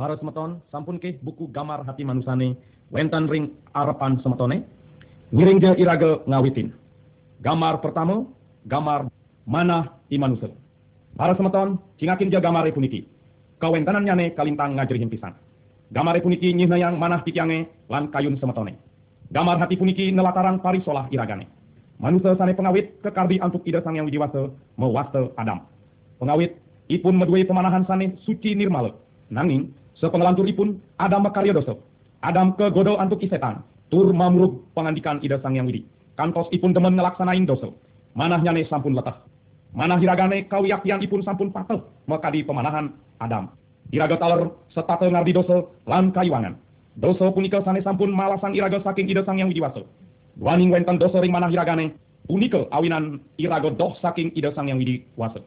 Para 0.00 0.16
semeton, 0.16 0.64
sampun 0.72 0.96
ke 0.96 1.20
buku 1.20 1.52
gamar 1.52 1.84
hati 1.84 2.08
manusane, 2.08 2.56
wentan 2.88 3.28
ring 3.28 3.52
arepan 3.76 4.16
semetone, 4.24 4.64
ngiring 5.28 5.60
je 5.60 5.76
irage 5.76 6.24
ngawitin. 6.24 6.72
Gamar 7.44 7.84
pertama, 7.84 8.24
gamar 8.64 9.12
mana 9.44 10.00
imanusa. 10.08 10.48
Para 11.20 11.36
semeton, 11.36 11.76
cingakin 12.00 12.32
je 12.32 12.40
gamar 12.40 12.64
puniki. 12.72 13.04
Kawentanan 13.60 14.08
nyane 14.08 14.32
kalintang 14.32 14.80
ngajerihin 14.80 15.12
pisan. 15.12 15.36
Gamar 15.92 16.16
puniki 16.24 16.48
nyihna 16.56 16.80
yang 16.80 16.96
manah 16.96 17.20
titiange 17.20 17.68
lan 17.92 18.08
kayun 18.08 18.40
semetone. 18.40 18.80
Gamar 19.28 19.60
hati 19.60 19.76
puniki 19.76 20.08
nelataran 20.16 20.64
parisolah 20.64 21.12
iragane. 21.12 21.44
Manusia 22.00 22.40
sane 22.40 22.56
pengawit 22.56 23.04
kekardi 23.04 23.36
antuk 23.36 23.68
ida 23.68 23.84
sang 23.84 24.00
yang 24.00 24.08
widiwasa 24.08 24.48
mewasta 24.80 25.28
Adam. 25.36 25.60
Pengawit 26.16 26.56
ipun 26.88 27.20
medue 27.20 27.44
pemanahan 27.44 27.84
sane 27.84 28.16
suci 28.24 28.56
nirmala. 28.56 28.96
Nanging 29.28 29.76
Sepengelanturipun 30.00 30.80
Adam 30.96 31.28
makarya 31.28 31.52
dosa. 31.52 31.76
Adam 32.24 32.56
kegodo 32.56 32.96
antuk 32.96 33.20
isetan. 33.20 33.60
Tur 33.92 34.16
mamruk 34.16 34.64
pengandikan 34.72 35.20
ida 35.20 35.36
sang 35.44 35.52
yang 35.52 35.68
widi. 35.68 35.84
Kantos 36.16 36.48
ipun 36.56 36.72
demen 36.72 36.96
ngelaksanain 36.96 37.44
dosa. 37.44 37.68
Manah 38.16 38.40
nyane 38.40 38.64
sampun 38.64 38.96
letah. 38.96 39.20
Manah 39.76 40.00
hiragane 40.00 40.48
kawiyakian 40.48 41.04
ipun 41.04 41.20
sampun 41.20 41.52
patah. 41.52 41.84
Mekadi 42.08 42.48
pemanahan 42.48 42.96
Adam. 43.20 43.52
Iraga 43.92 44.16
taler 44.16 44.48
setata 44.72 45.04
ngardi 45.04 45.36
dosa 45.36 45.68
lan 45.84 46.16
kayuangan. 46.16 46.56
Dosa 46.96 47.28
punika 47.36 47.60
sane 47.60 47.84
sampun 47.84 48.08
malasan 48.08 48.56
iraga 48.56 48.80
saking 48.80 49.04
ida 49.04 49.20
sang 49.28 49.36
yang 49.36 49.52
widiwasa. 49.52 49.84
Duaning 50.40 50.72
wenten 50.72 50.96
dosa 50.96 51.20
ring 51.20 51.34
manah 51.34 51.52
hiragane. 51.52 51.92
Punika 52.24 52.72
awinan 52.72 53.20
iraga 53.36 53.68
doh 53.68 53.92
saking 54.00 54.32
ida 54.32 54.54
sang 54.56 54.72
yang 54.72 54.80
widi 54.80 55.04
wasa. 55.20 55.44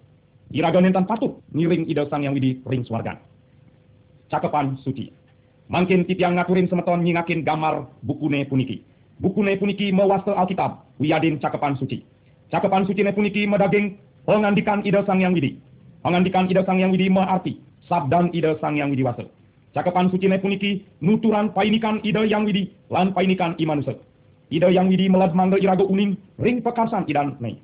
Iraga 0.54 0.78
nentan 0.78 1.10
patut 1.10 1.42
ngiring 1.58 1.90
ida 1.90 2.06
sang 2.12 2.22
yang 2.22 2.38
widi 2.38 2.62
ring 2.70 2.86
swargan 2.86 3.18
cakepan 4.34 4.74
suci. 4.82 5.14
Mangkin 5.70 6.10
titiang 6.10 6.34
ngaturin 6.42 6.66
semeton 6.66 7.06
nyingakin 7.06 7.46
gamar 7.46 7.86
bukune 8.02 8.42
puniki. 8.50 8.82
Bukune 9.22 9.54
puniki 9.62 9.94
mewasta 9.94 10.34
Alkitab, 10.34 10.98
wiyadin 10.98 11.38
cakepan 11.38 11.78
suci. 11.78 12.02
Cakepan 12.50 12.90
suci 12.90 13.06
ne 13.06 13.14
puniki 13.14 13.46
medaging 13.46 14.02
pengandikan 14.26 14.82
ida 14.82 15.06
sang 15.06 15.22
yang 15.22 15.38
widi. 15.38 15.62
Pengandikan 16.02 16.50
ida 16.50 16.66
sang 16.66 16.82
yang 16.82 16.90
widi 16.90 17.08
arti 17.14 17.62
sabdan 17.86 18.34
ida 18.34 18.58
sang 18.58 18.76
yang 18.76 18.90
widi 18.90 19.06
wasa. 19.06 19.24
Cakepan 19.74 20.10
suci 20.10 20.28
ne 20.28 20.42
puniki 20.42 20.86
nuturan 21.02 21.54
painikan 21.54 22.02
ida 22.04 22.26
yang 22.26 22.44
widi 22.50 22.74
lan 22.90 23.14
painikan 23.14 23.56
imanuse. 23.62 23.96
Ida 24.52 24.70
yang 24.70 24.90
widi 24.90 25.10
melad 25.10 25.34
mangga 25.34 25.58
irago 25.58 25.86
uning 25.88 26.18
ring 26.38 26.62
pekarsan 26.62 27.06
idan 27.08 27.38
ne. 27.40 27.58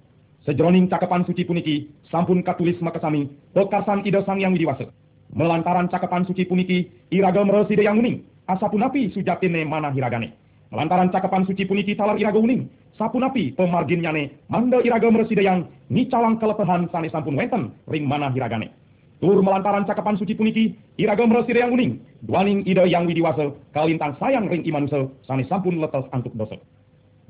Sejroning 0.48 0.88
cakepan 0.90 1.28
suci 1.28 1.44
puniki 1.46 1.92
sampun 2.10 2.42
katulis 2.42 2.80
makasami 2.82 3.30
pekarsan 3.54 4.08
ida 4.08 4.24
sang 4.24 4.40
yang 4.40 4.56
widi 4.56 4.66
wasa. 4.66 4.88
Melantaran 5.30 5.86
cakapan 5.94 6.26
suci 6.26 6.42
puniki, 6.50 6.90
iraga 7.14 7.46
mereside 7.46 7.86
yang 7.86 8.02
uning, 8.02 8.26
asapunapi 8.50 9.14
sujatine 9.14 9.62
mana 9.62 9.94
hiragane. 9.94 10.34
Melantaran 10.74 11.14
cakapan 11.14 11.46
suci 11.46 11.70
puniki 11.70 11.94
talar 11.94 12.18
iraga 12.18 12.42
uning, 12.42 12.66
sapunapi 12.98 13.54
pemarginnyane, 13.54 14.50
manda 14.50 14.82
iraga 14.82 15.06
mereside 15.14 15.46
yang 15.46 15.70
nicalang 15.94 16.42
kelepehan 16.42 16.90
sane 16.90 17.14
sampun 17.14 17.38
wenten, 17.38 17.70
ring 17.86 18.10
mana 18.10 18.34
hiragane. 18.34 18.74
Tur 19.22 19.38
melantaran 19.46 19.86
cakapan 19.86 20.18
suci 20.18 20.34
puniki, 20.34 20.74
iraga 20.98 21.22
mereside 21.30 21.62
yang 21.62 21.78
uning, 21.78 22.02
duaning 22.26 22.66
ide 22.66 22.90
yang 22.90 23.06
widiwasa, 23.06 23.54
kalintang 23.70 24.18
sayang 24.18 24.50
ring 24.50 24.66
imanuse, 24.66 25.14
sane 25.30 25.46
sampun 25.46 25.78
letes 25.78 26.10
antuk 26.10 26.34
dosa. 26.34 26.58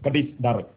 Kedis 0.08 0.32
darat. 0.40 0.72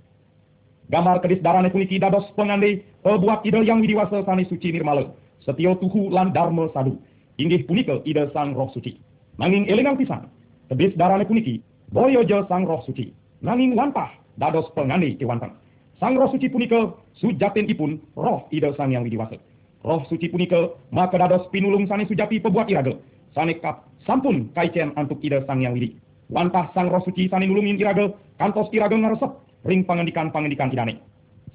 Gambar 0.90 1.22
kedis 1.22 1.38
darane 1.38 1.70
puniki 1.70 2.02
dados 2.02 2.26
pengande, 2.34 2.82
pebuat 3.06 3.46
ide 3.46 3.62
yang 3.62 3.78
widiwasa 3.78 4.26
sane 4.26 4.42
suci 4.50 4.74
nirmala. 4.74 5.06
Setio 5.42 5.74
tuhu 5.78 6.10
lan 6.10 6.30
dharma 6.30 6.70
sadu 6.70 6.98
inggih 7.38 7.64
punika 7.64 8.00
ida 8.04 8.28
sang 8.32 8.52
roh 8.52 8.68
suci. 8.74 8.98
Nanging 9.40 9.68
elingang 9.68 9.96
pisan, 9.96 10.28
tebis 10.68 10.92
darane 10.96 11.24
puniki, 11.24 11.62
boyojo 11.92 12.44
sang 12.48 12.68
roh 12.68 12.84
suci. 12.84 13.12
Nanging 13.40 13.72
wantah, 13.76 14.12
dados 14.36 14.68
pengani 14.76 15.16
kewantan. 15.16 15.56
Sang 15.96 16.18
roh 16.18 16.28
suci 16.28 16.50
punika, 16.52 16.92
sujatin 17.16 17.70
ipun, 17.70 18.00
roh 18.18 18.44
ida 18.52 18.74
sang 18.76 18.92
yang 18.92 19.06
widiwasa. 19.06 19.40
Roh 19.82 20.04
suci 20.06 20.28
punika, 20.28 20.76
maka 20.92 21.18
dados 21.18 21.48
pinulung 21.50 21.88
sani 21.88 22.06
sujati 22.06 22.38
pebuat 22.38 22.70
iraga. 22.70 22.94
Sane 23.32 23.56
kap, 23.58 23.88
sampun 24.04 24.52
kaicen 24.52 24.92
antuk 24.94 25.18
ida 25.24 25.42
sang 25.48 25.64
yang 25.64 25.72
widi. 25.74 25.96
Wantah 26.30 26.70
sang 26.76 26.92
roh 26.92 27.02
suci 27.02 27.28
sani 27.32 27.48
nulungin 27.48 27.80
iraga, 27.80 28.12
kantos 28.38 28.68
iraga 28.72 28.94
ngaresep, 28.94 29.32
ring 29.64 29.82
pangendikan-pangendikan 29.84 30.70
idane. 30.70 31.00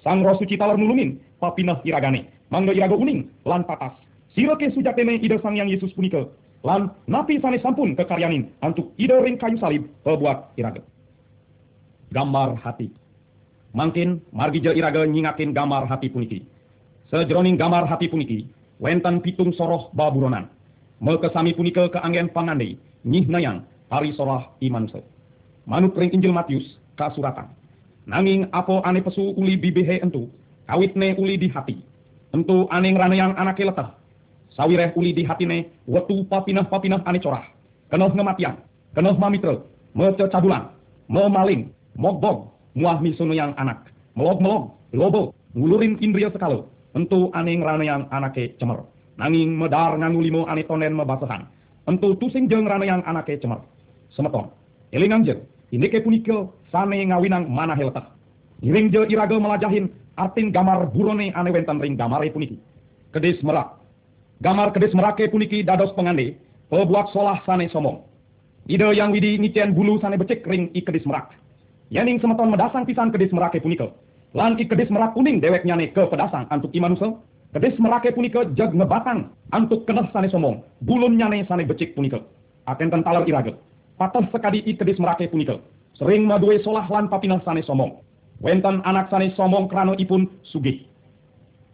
Sang 0.04 0.26
roh 0.26 0.38
suci 0.38 0.58
talar 0.58 0.78
nulungin, 0.78 1.20
papinah 1.40 1.82
iragane. 1.86 2.26
Mangga 2.48 2.72
iraga 2.72 2.96
uning, 2.96 3.28
lan 3.44 3.68
patas, 3.68 3.92
Sirake 4.38 4.70
sujatene 4.70 5.18
ide 5.18 5.42
sang 5.42 5.58
yang 5.58 5.66
Yesus 5.66 5.90
punika. 5.98 6.30
Lan 6.62 6.94
napi 7.10 7.42
sane 7.42 7.58
sampun 7.58 7.98
kekaryanin 7.98 8.54
antuk 8.62 8.94
ide 9.02 9.18
ring 9.26 9.34
kayu 9.42 9.58
salib 9.58 9.90
pebuat 10.06 10.54
iraga. 10.62 10.86
Gambar 12.14 12.54
hati. 12.62 12.94
Mangkin 13.74 14.22
margija 14.30 14.78
iraga 14.78 15.10
nyingakin 15.10 15.58
gambar 15.58 15.90
hati 15.90 16.14
puniki. 16.14 16.46
Sejroning 17.10 17.58
gambar 17.58 17.90
hati 17.90 18.06
puniki, 18.14 18.46
wenten 18.78 19.26
pitung 19.26 19.58
soroh 19.58 19.90
baburonan. 19.98 20.46
Mekesami 21.02 21.58
punika 21.58 21.90
keanggen 21.90 22.30
pangandai, 22.30 22.78
nyih 23.10 23.26
nayang, 23.26 23.66
hari 23.90 24.14
sorah 24.14 24.54
iman 24.62 24.86
se. 24.86 25.02
Manuk 25.66 25.98
ring 25.98 26.14
Injil 26.14 26.34
Matius, 26.34 26.78
kasuratan. 26.94 27.50
Nanging 28.06 28.54
apo 28.54 28.86
ane 28.86 29.02
pesu 29.02 29.34
uli 29.34 29.58
bibehe 29.58 29.98
entu, 29.98 30.30
kawitne 30.70 31.18
uli 31.18 31.42
di 31.42 31.50
hati. 31.50 31.82
Entu 32.38 32.70
ane 32.70 32.94
yang 32.94 33.34
anake 33.34 33.66
letah, 33.66 33.97
sawireh 34.58 34.92
uli 34.98 35.14
di 35.14 35.24
hatine 35.24 35.70
wetu 35.86 36.26
papinah-papinah 36.26 37.06
ane 37.06 37.22
corah. 37.22 37.46
Kenoh 37.88 38.12
ngematian, 38.12 38.58
kenoh 38.98 39.16
mamitra, 39.16 39.62
mece 39.96 40.26
cabulan, 40.28 40.74
memaling, 41.08 41.72
mogbog, 41.96 42.52
muah 42.76 43.00
misunu 43.00 43.32
yang 43.32 43.56
anak, 43.56 43.88
melog-melog, 44.18 44.76
lobo, 44.92 45.32
ngulurin 45.56 45.96
indria 46.04 46.28
sekalo, 46.34 46.68
entu 46.98 47.32
aning 47.32 47.64
yang 47.86 48.10
anake 48.12 48.58
cemer. 48.60 48.84
Nanging 49.18 49.56
medar 49.56 49.96
ngangu 49.98 50.20
limo 50.20 50.42
ane 50.52 50.68
tonen 50.68 50.98
mebasahan, 50.98 51.48
entu 51.88 52.18
tusing 52.20 52.50
jeng 52.52 52.68
yang 52.84 53.06
anake 53.08 53.40
cemer. 53.40 53.64
Semeton, 54.12 54.52
elingang 54.92 55.24
ini 55.72 55.88
ke 55.92 56.00
punika 56.00 56.48
sane 56.72 57.08
ngawinang 57.08 57.48
mana 57.48 57.76
heletah. 57.76 58.08
Iring 58.64 58.90
je 58.90 59.06
iraga 59.14 59.38
melajahin 59.38 59.92
artin 60.18 60.50
gamar 60.50 60.90
burone 60.90 61.30
ane 61.36 61.50
wentan 61.54 61.78
ring 61.78 61.94
gamare 62.00 62.32
puniki. 62.34 62.58
Kedis 63.14 63.38
merak, 63.46 63.77
Gamar 64.38 64.70
kedis 64.70 64.94
merake 64.94 65.26
puniki 65.34 65.66
dados 65.66 65.90
pengande, 65.98 66.38
pebuat 66.70 67.10
solah 67.10 67.42
sane 67.42 67.66
somong. 67.74 68.06
Ide 68.70 68.94
yang 68.94 69.10
widi 69.10 69.42
nician 69.42 69.74
bulu 69.74 69.98
sane 69.98 70.14
becek 70.14 70.46
ring 70.46 70.70
i 70.78 70.82
kedis 70.86 71.02
merak. 71.10 71.34
Yaning 71.90 72.22
semeton 72.22 72.54
medasang 72.54 72.86
pisan 72.86 73.10
kedis 73.10 73.34
merake 73.34 73.58
punika. 73.58 73.90
Lan 74.38 74.62
i 74.62 74.70
kedis 74.70 74.94
merak 74.94 75.18
kuning 75.18 75.42
dewek 75.42 75.66
nyane 75.66 75.90
ke 75.90 76.06
pedasang 76.06 76.46
antuk 76.54 76.70
imanusa. 76.78 77.18
Kedis 77.50 77.82
merake 77.82 78.14
punika 78.14 78.46
jag 78.54 78.78
ngebatang 78.78 79.34
antuk 79.58 79.90
keneh 79.90 80.06
sane 80.14 80.30
somong. 80.30 80.62
Bulun 80.86 81.18
nyane 81.18 81.42
sane 81.50 81.66
becek 81.66 81.98
punika. 81.98 82.22
Akan 82.70 82.94
tentalar 82.94 83.26
iraga. 83.26 83.58
Patah 83.98 84.30
sekadi 84.30 84.62
i 84.70 84.78
kedis 84.78 85.02
merake 85.02 85.34
punika. 85.34 85.58
Sering 85.98 86.30
madue 86.30 86.62
solah 86.62 86.86
lan 86.86 87.10
papinah 87.10 87.42
sane 87.42 87.66
somong. 87.66 88.06
Wentan 88.38 88.86
anak 88.86 89.10
sane 89.10 89.34
somong 89.34 89.66
krano 89.66 89.98
ipun 89.98 90.30
sugih. 90.54 90.86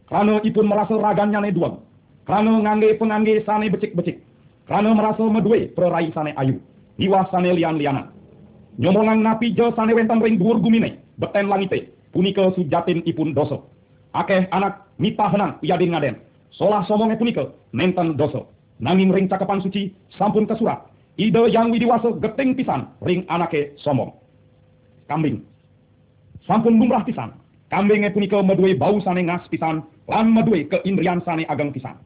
Krano 0.08 0.40
ipun 0.48 0.64
merasa 0.64 0.96
ragan 0.96 1.36
nyane 1.36 1.52
duang 1.52 1.84
Krano 2.24 2.64
ngangge 2.64 2.96
pengangge 2.96 3.44
sane 3.44 3.68
becik-becik. 3.68 4.24
Krano 4.68 4.96
merasa 4.96 5.24
medue 5.28 5.68
perai 5.76 6.12
sane 6.16 6.32
ayu. 6.40 6.56
Iwa 6.98 7.28
sane 7.32 7.52
lian-liana. 7.52 8.08
Nyomongan 8.80 9.20
napi 9.20 9.52
jo 9.56 9.76
sane 9.76 9.92
wentan 9.94 10.24
ring 10.24 10.40
dhuwur 10.40 10.60
gumine. 10.64 11.04
Beten 11.20 11.52
langite. 11.52 11.92
Punika 12.14 12.54
sujatin 12.56 13.04
ipun 13.06 13.36
doso. 13.36 13.68
Akeh 14.16 14.48
anak 14.52 14.88
mita 15.00 15.28
henang 15.28 15.60
yadin 15.62 15.92
ngaden. 15.92 16.16
Solah 16.56 16.86
somonge 16.88 17.20
punika 17.20 17.52
nenten 17.74 18.16
doso. 18.16 18.48
Nanging 18.80 19.12
ring 19.12 19.28
cakapan 19.28 19.60
suci 19.60 19.92
sampun 20.16 20.48
kesurat. 20.48 20.80
Ide 21.20 21.52
yang 21.52 21.70
widiwaso 21.70 22.18
geteng 22.24 22.56
pisan 22.56 22.88
ring 23.04 23.28
anake 23.28 23.76
somong. 23.84 24.16
Kambing. 25.12 25.44
Sampun 26.48 26.80
lumrah 26.80 27.04
pisan. 27.04 27.36
Kambingnya 27.68 28.16
punika 28.16 28.40
medue 28.40 28.80
bau 28.80 28.98
sane 29.04 29.28
ngas 29.28 29.44
pisan. 29.52 29.84
Lan 30.08 30.32
medue 30.32 30.72
keindrian 30.72 31.20
sane 31.28 31.44
ageng 31.52 31.76
pisan. 31.76 32.00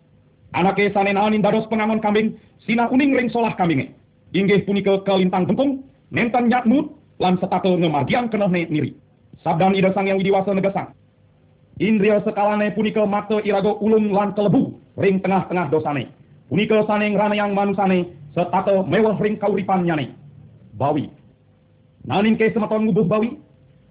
Anake 0.54 0.94
sane 0.94 1.12
naonin 1.14 1.44
dados 1.44 1.68
pengangon 1.68 2.00
kambing, 2.00 2.40
sina 2.64 2.88
uning 2.88 3.16
ring 3.16 3.30
solah 3.30 3.56
kambinge. 3.56 3.92
Inggih 4.32 4.64
punika 4.64 5.04
kelintang 5.04 5.48
bengkung, 5.48 5.84
nentan 6.12 6.48
nyatmut, 6.48 6.92
lan 7.20 7.40
setakel 7.42 7.80
ngemargian 7.80 8.30
kenohne 8.32 8.68
niri. 8.70 8.96
Sabdan 9.44 9.76
ida 9.76 9.92
sang 9.94 10.08
yang 10.08 10.18
widiwasa 10.18 10.54
negesang. 10.54 10.94
Indria 11.78 12.24
sekalane 12.26 12.74
punika 12.74 13.06
mata 13.06 13.38
irago 13.46 13.78
ulung 13.84 14.10
lan 14.10 14.34
kelebu, 14.34 14.74
ring 14.98 15.22
tengah-tengah 15.22 15.70
dosane. 15.70 16.10
Punika 16.50 16.82
sane 16.88 17.14
ngrana 17.14 17.36
yang 17.36 17.54
manusane, 17.54 18.12
setakel 18.34 18.88
mewah 18.88 19.20
ring 19.22 19.38
kauripan 19.38 19.86
nyane. 19.86 20.16
Bawi. 20.74 21.10
Nanin 22.08 22.40
ke 22.40 22.50
semeton 22.56 22.88
ngubuh 22.88 23.06
bawi, 23.06 23.36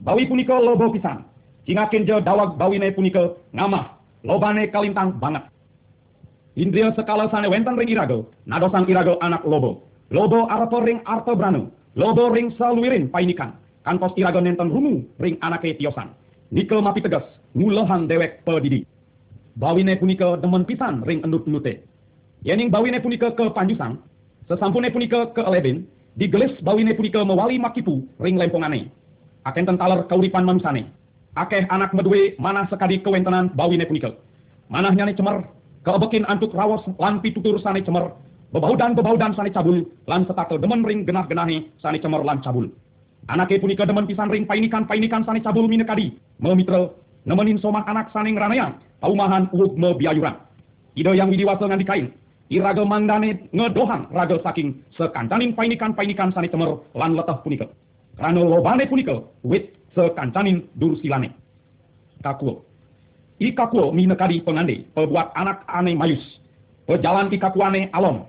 bawi 0.01 0.25
punika 0.27 0.57
lobo 0.57 0.89
pisan. 0.91 1.23
Kingakin 1.67 2.07
je 2.07 2.17
dawag 2.23 2.55
bawine 2.57 2.95
punika 2.95 3.35
ngamah, 3.51 3.99
lobane 4.23 4.71
kalintang 4.71 5.19
banget. 5.19 5.43
Indria 6.57 6.89
sekala 6.97 7.29
sane 7.29 7.53
wenten 7.53 7.77
ring 7.77 7.93
irago, 7.93 8.33
nadosang 8.49 8.89
irago 8.89 9.21
anak 9.21 9.45
lobo. 9.45 9.85
Lobo 10.09 10.49
arato 10.49 10.81
ring 10.81 11.05
arto 11.05 11.37
branu, 11.37 11.69
lobo 12.01 12.33
ring 12.33 12.49
saluirin 12.57 13.13
painikan. 13.13 13.53
Kantos 13.85 14.17
irago 14.17 14.41
nenten 14.41 14.73
rumu 14.73 15.05
ring 15.21 15.37
anake 15.45 15.77
tiosan. 15.77 16.17
Nikel 16.49 16.81
mapi 16.81 17.05
tegas, 17.05 17.29
ngulehan 17.53 18.09
dewek 18.09 18.41
pedidi. 18.49 18.89
Bawine 19.61 20.01
punika 20.01 20.41
demen 20.41 20.65
pisan 20.65 21.05
ring 21.05 21.21
endut-endute. 21.21 21.85
Yening 22.41 22.73
bawine 22.73 23.05
punika 23.05 23.37
ke 23.37 23.53
panjusang, 23.53 24.01
sesampune 24.49 24.89
punika 24.89 25.29
ke 25.37 25.45
elebin, 25.45 25.85
digelis 26.17 26.57
bawine 26.65 26.97
punika 26.97 27.21
mewali 27.21 27.61
makipu 27.61 28.01
ring 28.17 28.41
lempongane. 28.41 28.89
Aken 29.45 29.69
tentaler 29.69 30.09
kauripan 30.09 30.49
manusane. 30.49 30.89
Akeh 31.37 31.69
anak 31.69 31.93
medue 31.93 32.33
manah 32.41 32.65
sekadi 32.73 33.05
kewentenan 33.05 33.53
bawine 33.53 33.85
punika. 33.85 34.17
Manahnya 34.73 35.13
cemar 35.13 35.56
kebekin 35.87 36.27
antuk 36.27 36.51
rawas 36.51 36.83
lan 36.99 37.23
pitutur 37.23 37.63
sane 37.63 37.87
cemer. 37.87 38.11
Bebaudan 38.51 38.99
bebaudan 38.99 39.33
sane 39.39 39.55
cabul. 39.55 39.87
Lan 40.11 40.27
setakel 40.27 40.59
demen 40.59 40.83
ring 40.83 41.07
genah 41.07 41.31
genahi 41.31 41.71
sane 41.79 42.03
cemer 42.03 42.27
lan 42.27 42.43
cabul. 42.43 42.67
Anake 43.31 43.63
punika 43.63 43.87
demen 43.87 44.11
pisan 44.11 44.31
ring 44.31 44.51
painikan 44.51 44.87
painikan 44.91 45.23
sane 45.23 45.39
cabul 45.39 45.71
minekadi 45.71 46.19
memitra 46.43 46.91
nemenin 47.23 47.63
somah 47.63 47.87
anak 47.87 48.11
sane 48.11 48.35
ngranaya 48.35 48.75
paumahan 48.99 49.47
uug 49.55 49.79
me 49.79 49.95
biayuran. 49.95 50.35
Ide 50.99 51.15
yang 51.15 51.31
widiwasa 51.31 51.71
ngan 51.71 51.79
dikain 51.79 52.07
iraga 52.51 52.83
mandane 52.83 53.47
ngedohan 53.55 54.11
raga 54.11 54.39
saking 54.43 54.83
sekancanin 54.99 55.55
painikan 55.55 55.95
painikan 55.95 56.35
sane 56.35 56.51
cemer 56.51 56.83
lan 56.95 57.15
letah 57.15 57.39
punika 57.43 57.67
karena 58.19 58.43
lobane 58.43 58.87
punika 58.91 59.23
wit 59.47 59.75
sekancanin 59.95 60.67
dursilane. 60.79 61.31
Kakuo 62.23 62.65
Ikakuo 63.37 63.93
minekadi 63.93 64.41
pengande, 64.41 64.89
pebuat 64.97 65.37
anak 65.37 65.61
ane 65.69 65.93
mayus. 65.93 66.25
Pejalan 66.89 67.29
ikakuane 67.29 67.93
alom. 67.93 68.25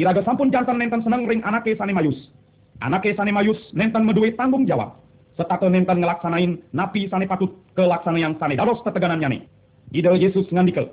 Iraga 0.00 0.24
sampun 0.24 0.48
jantan 0.48 0.80
nenten 0.80 1.04
seneng 1.04 1.28
ring 1.28 1.44
anake 1.44 1.76
sane 1.76 1.92
mayus. 1.92 2.16
Anake 2.80 3.12
sane 3.16 3.36
mayus 3.36 3.60
nenten 3.76 4.08
medue 4.08 4.32
tanggung 4.32 4.64
jawab. 4.64 4.96
Setata 5.36 5.68
nenten 5.68 6.00
ngelaksanain 6.00 6.56
napi 6.72 7.04
sane 7.12 7.28
patut 7.28 7.52
kelaksana 7.76 8.16
yang 8.16 8.32
sane 8.40 8.56
dados 8.56 8.80
teteganannya 8.80 9.28
nih. 9.36 9.42
Ide 9.92 10.08
Yesus 10.16 10.48
ngandikel. 10.48 10.88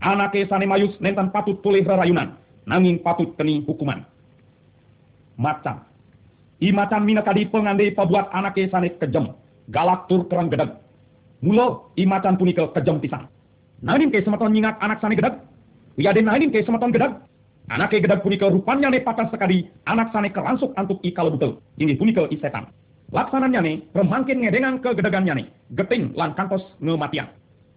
Anake 0.00 0.48
sane 0.48 0.64
mayus 0.64 0.96
nenten 1.04 1.28
patut 1.28 1.60
pulih 1.60 1.84
rerayunan. 1.84 2.32
Nanging 2.64 3.04
patut 3.04 3.36
keni 3.36 3.60
hukuman. 3.68 4.08
Macan. 5.36 5.84
I 6.64 6.72
macan 6.72 7.04
minekadi 7.04 7.44
pengande 7.52 7.92
pebuat 7.92 8.32
anake 8.32 8.72
sane 8.72 8.96
kejem. 8.96 9.36
Galak 9.68 10.08
tur 10.08 10.24
kerang 10.32 10.48
gedeg 10.48 10.80
Mulo 11.42 11.90
imacan 11.98 12.38
punika 12.38 12.70
kejam 12.70 13.02
pisang. 13.02 13.26
Nanin 13.82 14.14
ke 14.14 14.22
sematon 14.22 14.54
nyingat 14.54 14.78
anak 14.78 15.02
sane 15.02 15.18
gedag. 15.18 15.42
Wiyaden 15.98 16.30
nanin 16.30 16.54
ke 16.54 16.62
sematon 16.62 16.94
gedag. 16.94 17.18
Anak 17.66 17.90
ke 17.90 17.98
gedag 17.98 18.22
punika 18.22 18.46
rupanya 18.46 18.94
ne 18.94 19.02
patah 19.02 19.26
sekali 19.26 19.66
anak 19.90 20.14
sane 20.14 20.30
keransuk 20.30 20.70
antuk 20.78 21.02
ikal 21.02 21.34
betul. 21.34 21.58
Ini 21.82 21.98
punika 21.98 22.30
isetan. 22.30 22.70
Laksananya 23.10 23.58
ne 23.58 23.82
remangkin 23.90 24.38
ngedengan 24.38 24.78
ke 24.86 24.94
gedagannya 24.94 25.34
ne. 25.34 25.44
Geting 25.74 26.14
lan 26.14 26.30
kantos 26.38 26.62
ngematian. 26.78 27.26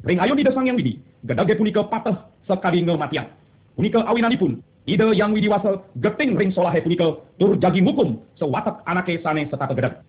Ring 0.05 0.21
ayo 0.21 0.37
di 0.37 0.45
desang 0.45 0.69
yang 0.69 0.77
widi. 0.77 1.01
Gedage 1.25 1.57
punika 1.57 1.81
patah 1.89 2.29
sekali 2.45 2.85
ngematian. 2.85 3.25
Punika 3.73 4.05
awinanipun 4.05 4.61
ide 4.85 5.09
yang 5.17 5.33
widiwasa 5.33 5.81
geting 6.05 6.37
ring 6.37 6.53
solahe 6.53 6.85
punika 6.85 7.17
tur 7.41 7.57
jagi 7.57 7.81
hukum 7.81 8.21
sewatak 8.37 8.85
anake 8.85 9.17
sane 9.25 9.49
setata 9.49 9.73
gedag. 9.73 10.05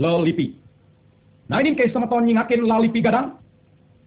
Lelipi 0.00 0.56
Ini 1.44 1.76
ke 1.76 1.92
semeton 1.92 2.24
nyingakin 2.24 2.64
lali 2.64 2.88
pigadang. 2.88 3.36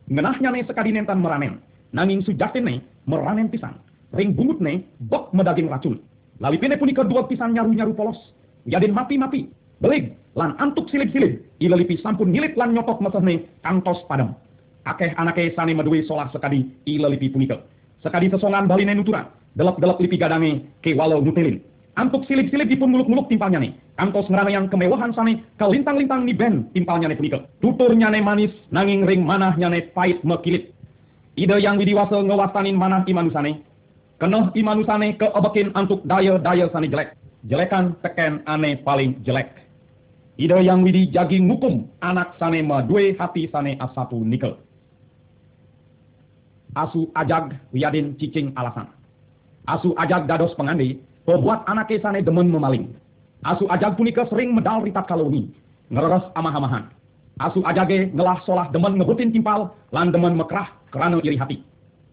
Ngenahnya 0.10 0.50
nih 0.50 0.64
sekadi 0.66 0.90
nentan 0.90 1.22
meranen. 1.22 1.62
Nanging 1.94 2.26
sujatin 2.26 2.66
nih 2.66 2.82
meranen 3.06 3.52
pisang. 3.52 3.78
Ring 4.16 4.34
bungut 4.34 4.58
nih 4.58 4.82
bok 5.06 5.30
medaging 5.38 5.70
racun. 5.70 6.02
Lali 6.42 6.58
pine 6.58 6.80
punika 6.82 7.06
dua 7.06 7.30
pisang 7.30 7.54
nyaru-nyaru 7.54 7.94
polos. 7.94 8.18
Jadin 8.66 8.96
mati-mati. 8.96 9.46
Belig 9.78 10.18
lan 10.34 10.58
antuk 10.58 10.90
silip-silip. 10.90 11.46
Ilelipi 11.62 12.02
sampun 12.02 12.34
ngilit 12.34 12.58
lan 12.58 12.74
nyotok 12.74 13.06
nih 13.22 13.46
kantos 13.62 14.02
padam. 14.10 14.34
Akeh 14.88 15.14
anake 15.20 15.54
sane 15.54 15.78
medui 15.78 16.08
solah 16.08 16.32
sekadi 16.34 16.66
ilelipi 16.90 17.30
punika. 17.30 17.62
Sekadi 18.02 18.34
sesongan 18.34 18.66
baline 18.66 18.98
nuturan. 18.98 19.30
Delep-delep 19.54 19.98
lipi 20.02 20.18
gadange 20.18 20.66
ke 20.82 20.98
walau 20.98 21.22
mutelin. 21.22 21.62
Antuk 21.98 22.30
silip-silip 22.30 22.70
dipun 22.70 22.94
muluk-muluk 22.94 23.26
timpalnya 23.26 23.58
nih. 23.58 23.74
Kantos 23.98 24.30
ngerana 24.30 24.54
yang 24.54 24.70
kemewahan 24.70 25.18
sane 25.18 25.42
kelintang-lintang 25.58 26.30
ni 26.30 26.38
ben 26.38 26.70
timpalnya 26.70 27.10
nih 27.10 27.18
punika. 27.18 27.42
Tuturnya 27.58 28.14
nih 28.14 28.22
manis, 28.22 28.54
nanging 28.70 29.02
ring 29.10 29.26
manahnya 29.26 29.66
nih 29.74 29.90
pahit 29.98 30.22
mekilit. 30.22 30.70
Ide 31.34 31.58
yang 31.58 31.82
widiwasa 31.82 32.22
ngewastanin 32.22 32.78
manah 32.78 33.02
imanusane. 33.10 33.66
Kenoh 34.22 34.54
imanusane 34.54 35.18
keobekin 35.18 35.74
antuk 35.74 36.06
daya-daya 36.06 36.70
sane 36.70 36.86
jelek. 36.86 37.18
Jelekan 37.50 37.98
teken 38.06 38.46
ane 38.46 38.78
paling 38.86 39.18
jelek. 39.26 39.58
Ide 40.38 40.62
yang 40.62 40.86
widi 40.86 41.10
jagi 41.10 41.42
ngukum 41.42 41.90
anak 42.06 42.38
sane 42.38 42.62
madue 42.62 43.18
hati 43.18 43.50
sane 43.50 43.74
asatu 43.82 44.22
nikel. 44.22 44.54
Asu 46.78 47.10
ajag 47.18 47.58
wiadin 47.74 48.14
cicing 48.22 48.54
alasan. 48.54 48.86
Asu 49.66 49.98
ajag 49.98 50.30
dados 50.30 50.54
pengandi 50.54 51.07
Pebuat 51.28 51.68
anak 51.68 51.92
sane 52.00 52.24
demen 52.24 52.48
memaling. 52.48 52.88
Asu 53.44 53.68
ajag 53.68 54.00
punika 54.00 54.24
sering 54.32 54.56
medal 54.56 54.80
ritat 54.80 55.12
kaloni. 55.12 55.52
Ngereres 55.92 56.24
amah-amahan. 56.40 56.88
Asu 57.44 57.60
ajage 57.68 58.16
ngelah 58.16 58.40
solah 58.48 58.72
demen 58.72 58.96
ngebutin 58.96 59.36
timpal, 59.36 59.76
lan 59.92 60.16
demen 60.16 60.40
mekrah 60.40 60.72
kerana 60.88 61.20
iri 61.20 61.36
hati. 61.36 61.60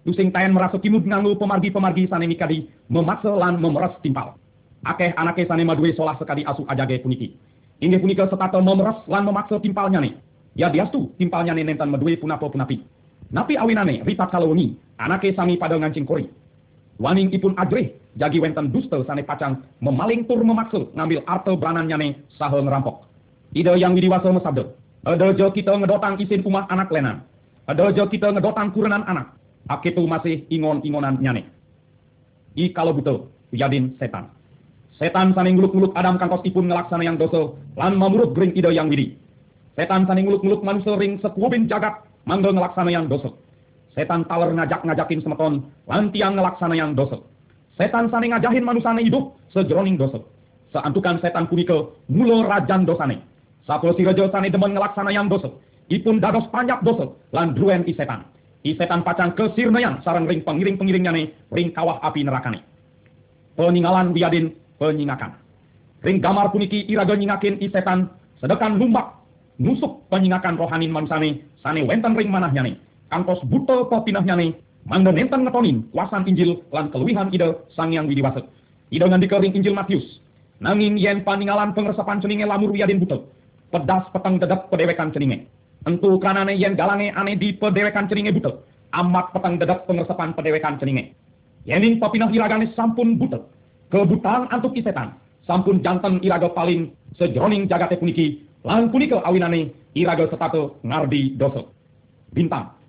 Lusing 0.03 0.35
tayan 0.35 0.51
merasa 0.51 0.83
kimud 0.83 1.07
nganggu 1.07 1.39
pemargi-pemargi 1.39 2.11
sane 2.11 2.27
mikadi, 2.27 2.67
memaksa 2.91 3.31
lan 3.31 3.63
memeres 3.63 3.95
timpal. 4.03 4.35
Akeh 4.83 5.15
anak 5.15 5.39
sane 5.47 5.63
madue 5.63 5.95
solah 5.95 6.19
sekali 6.19 6.43
asu 6.43 6.67
ajage 6.67 6.99
puniki. 7.07 7.39
Inggih 7.87 8.03
punika 8.03 8.27
setata 8.27 8.59
memeres 8.59 8.99
lan 9.07 9.31
memaksa 9.31 9.63
timpalnya 9.63 10.03
nih. 10.03 10.19
Ya 10.59 10.75
diastu 10.75 11.15
timpalnya 11.23 11.55
nih 11.55 11.71
nentan 11.71 11.87
madue 11.89 12.19
punapo 12.19 12.51
punapi. 12.51 12.83
Napi 13.31 13.55
awinane 13.55 14.03
ritat 14.03 14.35
kaloni, 14.35 14.75
anake 14.99 15.39
sami 15.39 15.55
pada 15.55 15.79
ngancing 15.79 16.03
kori. 16.03 16.27
Waning 17.03 17.35
ipun 17.35 17.59
ajrih 17.59 17.91
jagi 18.15 18.39
wenten 18.39 18.71
dusta 18.71 19.03
sane 19.03 19.27
pacang 19.27 19.59
memaling 19.83 20.31
tur 20.31 20.39
memaksa 20.47 20.87
ngambil 20.95 21.27
arte 21.27 21.51
beranannya 21.59 21.97
ne 21.99 22.09
sahe 22.39 22.59
ngerampok. 22.63 23.11
Ide 23.55 23.75
yang 23.79 23.99
widiwasa 23.99 24.31
mesabda. 24.31 24.71
Ada 25.05 25.35
jo 25.35 25.51
kita 25.51 25.75
ngedotang 25.75 26.19
isin 26.23 26.47
umah 26.47 26.71
anak 26.71 26.91
lenan. 26.95 27.27
Ada 27.67 27.91
jo 27.95 28.07
kita 28.07 28.31
ngedotang 28.31 28.71
kurenan 28.71 29.03
anak. 29.11 29.35
Akitu 29.67 30.05
masih 30.07 30.47
ingon-ingonan 30.53 31.19
nyane. 31.19 31.49
I 32.55 32.71
kalau 32.71 32.95
betul, 32.95 33.33
yadin 33.51 33.97
setan. 33.99 34.31
Setan 34.95 35.35
sane 35.35 35.51
nguluk-nguluk 35.51 35.97
Adam 35.99 36.21
kangkos 36.21 36.47
ipun 36.47 36.71
ngelaksana 36.71 37.03
yang 37.03 37.19
dosa, 37.19 37.59
lan 37.75 37.99
memurut 37.99 38.31
gering 38.31 38.55
ide 38.55 38.71
yang 38.71 38.87
widi. 38.87 39.19
Setan 39.75 40.07
sane 40.07 40.23
nguluk-nguluk 40.23 40.63
manusia 40.63 40.95
ring 40.95 41.19
sekuubin 41.19 41.67
jagat, 41.67 42.07
mangga 42.23 42.55
ngelaksana 42.55 42.95
yang 42.95 43.11
dosa. 43.11 43.35
Setan 43.95 44.27
taler 44.27 44.51
ngajak-ngajakin 44.51 45.23
semeton, 45.23 45.71
lan 45.87 46.11
tiang 46.11 46.35
ngelaksana 46.35 46.75
yang 46.75 46.99
dosa. 46.99 47.23
Setan 47.79 48.11
sane 48.11 48.31
ngajahin 48.31 48.67
manusane 48.67 49.07
hidup 49.07 49.39
sejroning 49.55 49.95
dosa. 49.95 50.19
Seantukan 50.75 51.23
setan 51.23 51.47
punika 51.47 51.91
mulo 52.11 52.43
rajan 52.43 52.83
dosane. 52.83 53.23
Sapo 53.63 53.95
rejo 53.95 54.27
sane 54.35 54.51
demen 54.51 54.75
ngelaksana 54.75 55.15
yang 55.15 55.31
dosa. 55.31 55.51
Ipun 55.87 56.19
dados 56.19 56.51
panjak 56.51 56.83
dosa 56.83 57.15
lan 57.31 57.55
druen 57.55 57.87
i 57.87 57.95
setan. 57.95 58.27
I 58.67 58.75
setan 58.75 59.07
pacang 59.07 59.37
kesirnayan 59.39 60.03
sarang 60.03 60.27
ring 60.27 60.43
pengiring-pengiringnya 60.43 61.13
ring 61.55 61.71
kawah 61.71 62.03
api 62.03 62.27
nerakane. 62.27 62.63
Peningalan 63.55 64.11
biadin 64.11 64.51
penyingakan. 64.83 65.39
Ring 66.03 66.19
gamar 66.19 66.51
puniki 66.51 66.83
iraga 66.91 67.15
nyingakin 67.15 67.63
i 67.63 67.71
setan 67.71 68.11
sedekan 68.43 68.75
lumbak 68.75 69.23
nusuk 69.63 70.03
penyingakan 70.11 70.59
rohanin 70.59 70.91
manusane 70.91 71.47
sane 71.63 71.87
wenten 71.87 72.19
ring 72.19 72.31
manahnya 72.31 72.67
ne. 72.67 72.84
Kangkos 73.15 73.47
buto 73.47 73.87
popinahnya 73.87 74.35
ne 74.35 74.59
Mangga 74.91 75.15
nenten 75.15 75.47
ngetonin 75.47 75.87
kuasan 75.95 76.29
Injil 76.29 76.61
lan 76.69 76.93
keluwihan 76.93 77.33
ide 77.33 77.57
sang 77.73 77.89
yang 77.95 78.05
widiwasa. 78.05 78.45
Ide 78.93 79.07
ngandikering 79.07 79.57
Injil 79.57 79.73
Matius. 79.73 80.21
Nanging 80.61 81.01
yen 81.01 81.25
paninggalan 81.25 81.73
pengresapan 81.73 82.21
ceninge 82.21 82.45
lamur 82.45 82.69
wiyadin 82.69 83.01
butet. 83.01 83.25
Pedas 83.73 84.05
petang 84.13 84.37
dedep 84.37 84.69
pedewekan 84.69 85.09
ceninge. 85.15 85.49
Entu 85.89 86.21
kanane 86.21 86.53
yen 86.59 86.77
galange 86.77 87.17
ane 87.17 87.33
di 87.41 87.57
pedewekan 87.57 88.13
ceninge 88.13 88.37
butet. 88.37 88.61
Amat 88.93 89.33
petang 89.33 89.57
dedep 89.57 89.89
pengresapan 89.89 90.37
pedewekan 90.37 90.77
ceninge. 90.77 91.17
Yening 91.65 91.97
papinah 91.97 92.29
iragane 92.29 92.69
sampun 92.77 93.17
butet. 93.17 93.41
Kebutaan 93.89 94.53
antuk 94.53 94.77
kisetan. 94.77 95.17
Sampun 95.49 95.81
jantan 95.81 96.21
iraga 96.21 96.53
paling 96.53 96.93
sejroning 97.17 97.73
jagate 97.73 97.97
puniki. 97.97 98.45
Lan 98.69 98.93
punika 98.93 99.25
awinane 99.25 99.73
iraga 99.97 100.29
setato 100.29 100.77
ngardi 100.85 101.41
dosa. 101.41 101.65
Bintang 102.37 102.84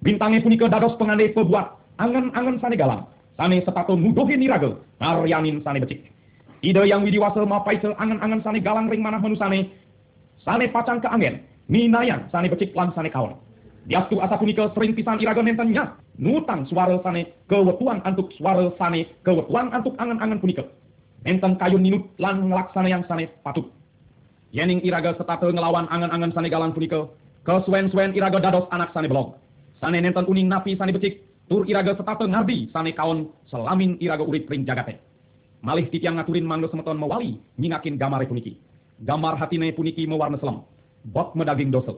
Bintangnya 0.00 0.40
punika 0.40 0.66
dados 0.72 0.96
pengandai 0.96 1.36
pebuat 1.36 1.76
angan-angan 2.00 2.56
sane 2.64 2.76
galang. 2.76 3.04
Sane 3.36 3.60
sepatu 3.64 3.96
nuduhin 3.96 4.40
niraga, 4.40 4.76
ngaryanin 5.00 5.60
sane 5.60 5.80
becik. 5.80 6.08
Ide 6.60 6.84
yang 6.88 7.04
widiwasa 7.04 7.44
mapaise 7.44 7.88
angan-angan 7.96 8.40
sane 8.44 8.60
galang 8.60 8.88
ring 8.88 9.00
manah 9.04 9.20
manusane. 9.20 9.72
Sane 10.40 10.72
pacang 10.72 11.00
ke 11.00 11.08
angin, 11.08 11.44
minayan 11.68 12.28
sane 12.32 12.48
becik 12.48 12.72
lan 12.72 12.92
sane 12.96 13.12
kawan. 13.12 13.36
Diastu 13.88 14.20
asa 14.20 14.36
punika 14.36 14.68
sering 14.76 14.92
pisan 14.92 15.20
iraga 15.20 15.40
nenten 15.40 15.72
nyat. 15.72 15.96
Nutang 16.20 16.68
suara 16.68 17.00
sane 17.00 17.32
kewetuan 17.48 18.04
antuk 18.04 18.28
suara 18.36 18.68
sane 18.76 19.08
kewetuan 19.24 19.72
antuk 19.72 19.96
angan-angan 19.96 20.40
punika. 20.40 20.64
Nenten 21.24 21.56
kayun 21.56 21.80
ninut 21.80 22.04
lan 22.20 22.48
ngelaksana 22.48 22.88
yang 22.88 23.04
sane 23.08 23.28
patut. 23.40 23.68
Yening 24.52 24.84
iraga 24.84 25.16
setate 25.16 25.48
ngelawan 25.48 25.88
angan-angan 25.88 26.32
sane 26.32 26.48
galang 26.52 26.72
punika. 26.72 27.08
Kesuen-suen 27.44 28.12
iraga 28.12 28.36
dados 28.36 28.68
anak 28.68 28.92
sane 28.92 29.08
belog. 29.08 29.40
Sane 29.80 30.00
nenten 30.00 30.28
uning 30.28 30.48
napi 30.48 30.76
sane 30.76 30.92
becik. 30.92 31.24
Tur 31.48 31.66
iraga 31.66 31.96
setate 31.96 32.28
ngardi 32.28 32.70
sane 32.70 32.92
kaon 32.94 33.26
selamin 33.50 33.96
iraga 33.98 34.22
urip 34.22 34.46
ring 34.46 34.62
jagate. 34.68 35.00
Malih 35.64 35.90
titiang 35.90 36.16
ngaturin 36.20 36.46
mangga 36.46 36.68
semeton 36.70 37.00
mewali 37.00 37.40
nyingakin 37.58 37.98
gamare 37.98 38.28
puniki. 38.28 38.56
Gamar 39.00 39.36
hatine 39.40 39.72
puniki 39.72 40.06
mewarna 40.06 40.38
selam. 40.38 40.62
Bok 41.04 41.32
medaging 41.32 41.72
dosa 41.72 41.96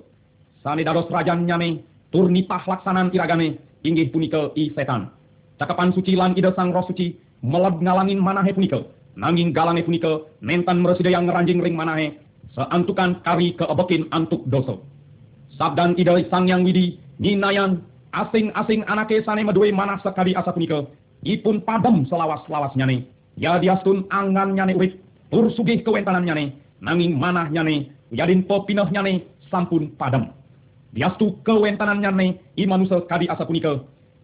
Sani 0.62 0.86
dados 0.86 1.10
rajan 1.10 1.42
nyane, 1.42 1.82
tur 2.14 2.30
nipah 2.30 2.62
laksanan 2.70 3.10
iragane, 3.10 3.58
inggih 3.82 4.14
punika 4.14 4.54
i 4.54 4.70
setan. 4.70 5.10
Cakapan 5.58 5.90
suci 5.90 6.14
lan 6.14 6.38
ide 6.38 6.54
sang 6.54 6.70
roh 6.70 6.86
suci, 6.86 7.18
meleb 7.42 7.82
ngalangin 7.82 8.22
manahe 8.22 8.54
punika. 8.54 8.78
Nanging 9.18 9.50
galange 9.50 9.82
punika, 9.82 10.22
nentan 10.38 10.86
yang 11.02 11.26
ngeranjing 11.26 11.58
ring 11.58 11.74
manahe, 11.74 12.14
seantukan 12.54 13.26
kari 13.26 13.58
keebekin 13.58 14.06
antuk 14.14 14.46
dosa. 14.46 14.78
Sabdan 15.58 15.98
ide 15.98 16.30
sang 16.30 16.46
yang 16.46 16.62
widi, 16.62 17.01
ninayan, 17.22 17.86
asing-asing 18.10 18.82
anake 18.90 19.22
sane 19.22 19.46
medue 19.46 19.70
manah 19.70 20.02
sekali 20.02 20.34
asa 20.34 20.50
punika, 20.50 20.82
ipun 21.22 21.62
padam 21.62 22.02
selawas-lawas 22.10 22.74
nyane. 22.74 23.06
Ya 23.38 23.56
diastun 23.62 24.10
angan 24.10 24.58
nyane 24.58 24.74
urip, 24.74 24.98
tur 25.30 25.46
sugih 25.54 25.86
kewentanan 25.86 26.26
nyane, 26.26 26.58
nanging 26.82 27.14
manah 27.14 27.46
nyane, 27.48 27.94
yadin 28.10 28.42
popinoh 28.44 28.90
nyane, 28.90 29.22
sampun 29.48 29.94
padam. 29.94 30.34
Diastu 30.92 31.40
kewentanannya 31.44 32.10
ne 32.12 32.26
imanusa 32.60 33.04
kadi 33.08 33.24
asa 33.28 33.48
punika. 33.48 33.80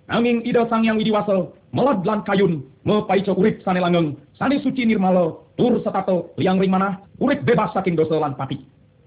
Nanging 0.09 0.45
ida 0.45 0.69
sang 0.69 0.85
yang 0.85 1.01
widiwasa 1.01 1.49
melad 1.73 2.05
lan 2.05 2.25
kayun 2.25 2.65
mepaico 2.85 3.33
urip 3.37 3.61
sane 3.65 3.81
langgeng 3.81 4.17
sane 4.37 4.61
suci 4.61 4.85
nirmala 4.85 5.37
tur 5.57 5.81
setato 5.85 6.33
liang 6.41 6.61
ring 6.61 6.73
manah 6.73 7.01
urip 7.21 7.45
bebas 7.45 7.73
saking 7.73 7.97
dosa 7.97 8.21
lan 8.21 8.37
pati. 8.37 8.61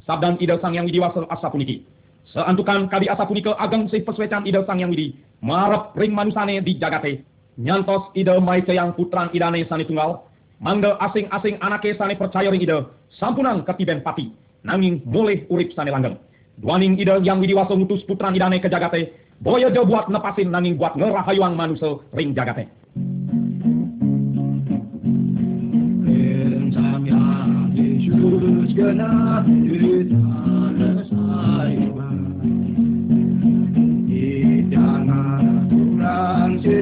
Sabdan 0.09 0.41
ida 0.41 0.57
sang 0.57 0.73
yang 0.73 0.89
widiwasa 0.89 1.25
asa 1.29 1.53
puniki. 1.53 1.85
Seantukan 2.31 2.87
kadi 2.87 3.11
asa 3.11 3.27
punika 3.27 3.51
ageng 3.59 3.91
sih 3.91 4.07
peswecan 4.07 4.47
ida 4.47 4.63
sang 4.63 4.79
yang 4.79 4.87
widi 4.87 5.19
marep 5.43 5.91
ring 5.99 6.15
manusane 6.15 6.63
di 6.63 6.79
jagate. 6.79 7.27
Nyantos 7.59 8.07
ida 8.15 8.39
maice 8.39 8.71
yang 8.71 8.95
putran 8.95 9.27
idane 9.35 9.67
sane 9.67 9.83
tunggal. 9.83 10.23
Mangga 10.63 10.95
asing-asing 11.03 11.59
anake 11.59 11.91
sane 11.99 12.15
percaya 12.15 12.47
ring 12.47 12.63
ida 12.63 12.87
sampunan 13.19 13.67
ketiben 13.67 13.99
pati. 13.99 14.31
Nanging 14.63 15.03
boleh 15.03 15.43
urip 15.51 15.75
sane 15.75 15.91
langgeng. 15.91 16.15
Duaning 16.55 16.95
ide 16.95 17.19
yang 17.19 17.43
widiwaso 17.43 17.75
ngutus 17.75 18.07
putra 18.07 18.31
idane 18.31 18.63
ke 18.63 18.71
jagate. 18.71 19.11
Boyo 19.43 19.67
jo 19.73 19.83
buat 19.83 20.07
nepasin 20.07 20.55
nanging 20.55 20.79
buat 20.79 20.95
ngerahayuang 20.95 21.59
manusia 21.59 21.99
ring 22.15 22.31
jagate. 22.31 22.71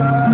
ide 0.00 0.08
sang 0.08 0.29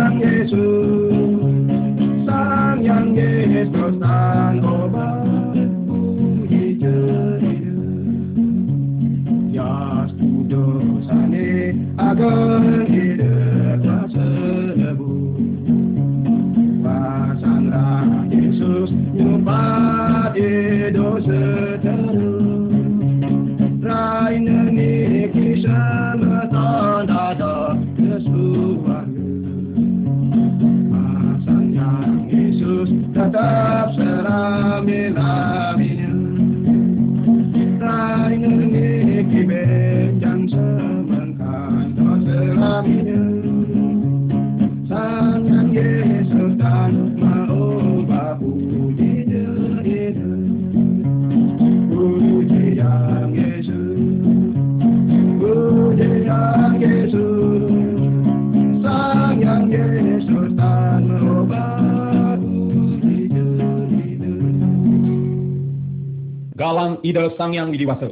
yang 67.37 67.69
widiwasa, 67.69 68.09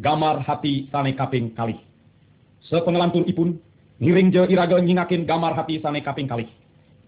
gamar 0.00 0.40
hati 0.40 0.88
sane 0.88 1.12
kaping 1.12 1.52
kali. 1.52 1.76
Sepengelantun 2.64 3.28
ipun, 3.28 3.60
ngiring 4.00 4.32
je 4.32 4.42
iraga 4.48 4.80
nyingakin 4.80 5.28
gamar 5.28 5.52
hati 5.52 5.78
sane 5.84 6.00
kaping 6.00 6.24
kali. 6.24 6.48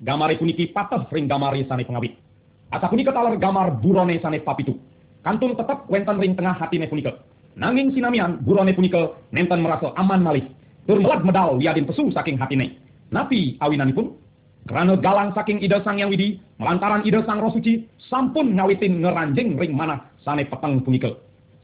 Gamari 0.04 0.36
puniki 0.36 0.68
patah 0.68 1.08
ring 1.08 1.24
gamari 1.24 1.64
sane 1.64 1.88
pengawit. 1.88 2.12
Asa 2.68 2.90
punika 2.90 3.14
talar 3.14 3.38
gamar 3.40 3.80
burone 3.80 4.20
sane 4.20 4.42
papitu. 4.44 4.76
Kantun 5.24 5.56
tetap 5.56 5.88
wenten 5.88 6.20
ring 6.20 6.36
tengah 6.36 6.58
hatine 6.58 6.84
punika. 6.90 7.16
Nanging 7.56 7.94
sinamian 7.94 8.42
burone 8.44 8.74
punika 8.76 9.16
nenten 9.32 9.64
merasa 9.64 9.94
aman 9.96 10.20
malih. 10.20 10.44
Tur 10.84 11.00
medal 11.00 11.56
wiadin 11.56 11.88
pesu 11.88 12.12
saking 12.12 12.36
hatine. 12.36 12.76
Napi 13.08 13.56
awinanipun 13.62 14.12
karena 14.64 14.96
galang 14.96 15.30
saking 15.36 15.60
ide 15.60 15.76
sang 15.84 16.00
yang 16.00 16.08
widi, 16.08 16.40
melantaran 16.56 17.04
ide 17.04 17.20
sang 17.28 17.36
roh 17.36 17.52
suci, 17.52 17.84
sampun 18.08 18.56
ngawitin 18.56 19.04
ngeranjing 19.04 19.60
ring 19.60 19.76
mana 19.76 20.00
sane 20.24 20.48
peteng 20.48 20.80
punika. 20.80 21.12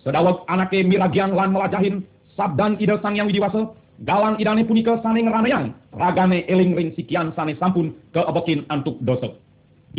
Sedawat 0.01 0.49
anake 0.49 0.81
miragian 0.81 1.37
lan 1.37 1.53
melajahin 1.53 2.01
sabdan 2.33 2.81
ide 2.81 2.97
sang 3.05 3.13
yang 3.21 3.29
widiwasa 3.29 3.69
galang 4.01 4.41
idane 4.41 4.65
punika 4.65 4.97
sane 5.05 5.21
ngranayang 5.21 5.77
ragane 5.93 6.49
eling 6.49 6.73
ring 6.73 6.91
sikian 6.97 7.37
sane 7.37 7.53
sampun 7.61 7.93
keebokin 8.17 8.65
antuk 8.73 8.97
dosa. 9.05 9.29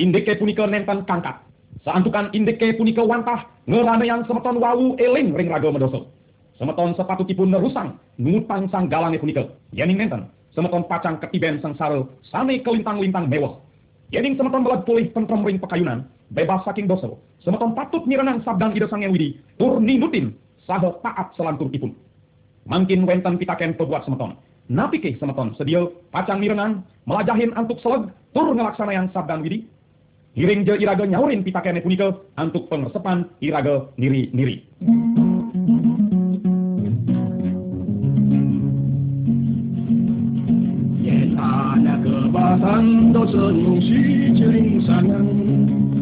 Indike 0.02 0.42
punika 0.42 0.66
nenten 0.66 1.06
kangkat. 1.06 1.38
Saantukan 1.86 2.34
indike 2.34 2.74
punika 2.78 3.06
wantah 3.06 3.46
ngeranayang 3.70 4.26
semeton 4.26 4.58
wawu 4.58 4.98
eling 4.98 5.38
ring 5.38 5.54
raga 5.54 5.70
medoso. 5.70 6.10
Semeton 6.58 6.98
sepatutipun 6.98 7.54
nerusang 7.54 8.02
ngutang 8.18 8.74
sang 8.74 8.90
galange 8.90 9.22
punika. 9.22 9.46
Yening 9.70 10.02
nenten 10.02 10.34
semeton 10.58 10.82
pacang 10.90 11.22
ketiben 11.22 11.62
sang 11.62 11.78
saro 11.78 12.10
sane 12.26 12.58
kelintang-lintang 12.66 13.30
mewah. 13.30 13.54
Yening 14.12 14.36
semeton 14.36 14.68
belag 14.68 14.84
pulih 14.84 15.08
tentrem 15.16 15.40
ring 15.48 15.56
pekayunan, 15.56 16.04
bebas 16.36 16.68
saking 16.68 16.84
dosa. 16.84 17.16
Semeton 17.48 17.72
patut 17.72 18.04
nyirenang 18.04 18.44
sabdan 18.44 18.76
ida 18.76 18.92
sang 18.92 19.08
widi, 19.08 19.40
tur 19.56 19.80
ninutin, 19.80 20.36
saha 20.68 20.92
taat 21.00 21.32
selantur 21.40 21.72
ipun. 21.72 21.96
Mangkin 22.68 23.08
wenten 23.08 23.40
pitaken 23.40 23.72
pebuat 23.80 24.04
semeton. 24.04 24.36
Napike 24.68 25.16
semeton 25.16 25.56
sedia 25.56 25.88
pacang 26.12 26.44
mirenang, 26.44 26.84
melajahin 27.08 27.56
antuk 27.56 27.80
seleg, 27.80 28.12
tur 28.36 28.52
ngelaksana 28.52 28.92
yang 28.92 29.08
sabdan 29.16 29.48
widi. 29.48 29.64
Hiring 30.36 30.68
je 30.68 30.76
iraga 30.80 31.08
nyaurin 31.08 31.44
pitakene 31.44 31.80
punika 31.80 32.12
antuk 32.36 32.68
pengersepan 32.68 33.32
iraga 33.40 33.92
niri-niri. 33.96 34.64
Kebahan 42.32 43.12
dosa 43.12 43.52
nusi 43.52 44.32
jering 44.40 44.80
sanang 44.88 45.36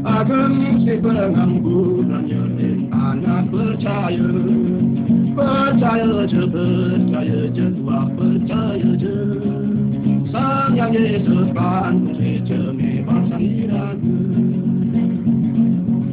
Ageng 0.05 0.85
si 0.85 1.01
pengampunannya 1.01 2.85
anak 2.93 3.49
percaya 3.49 4.29
Percaya 5.33 6.29
je, 6.29 6.45
percaya 6.45 7.41
je, 7.49 7.65
tua 7.81 8.05
percaya 8.13 8.91
je 9.01 9.17
Sang 10.29 10.77
yang 10.77 10.93
Yesus 10.93 11.49
kan 11.57 11.97
je 12.13 12.61
memang 12.77 13.25
sang 13.33 13.41
iraga 13.41 14.17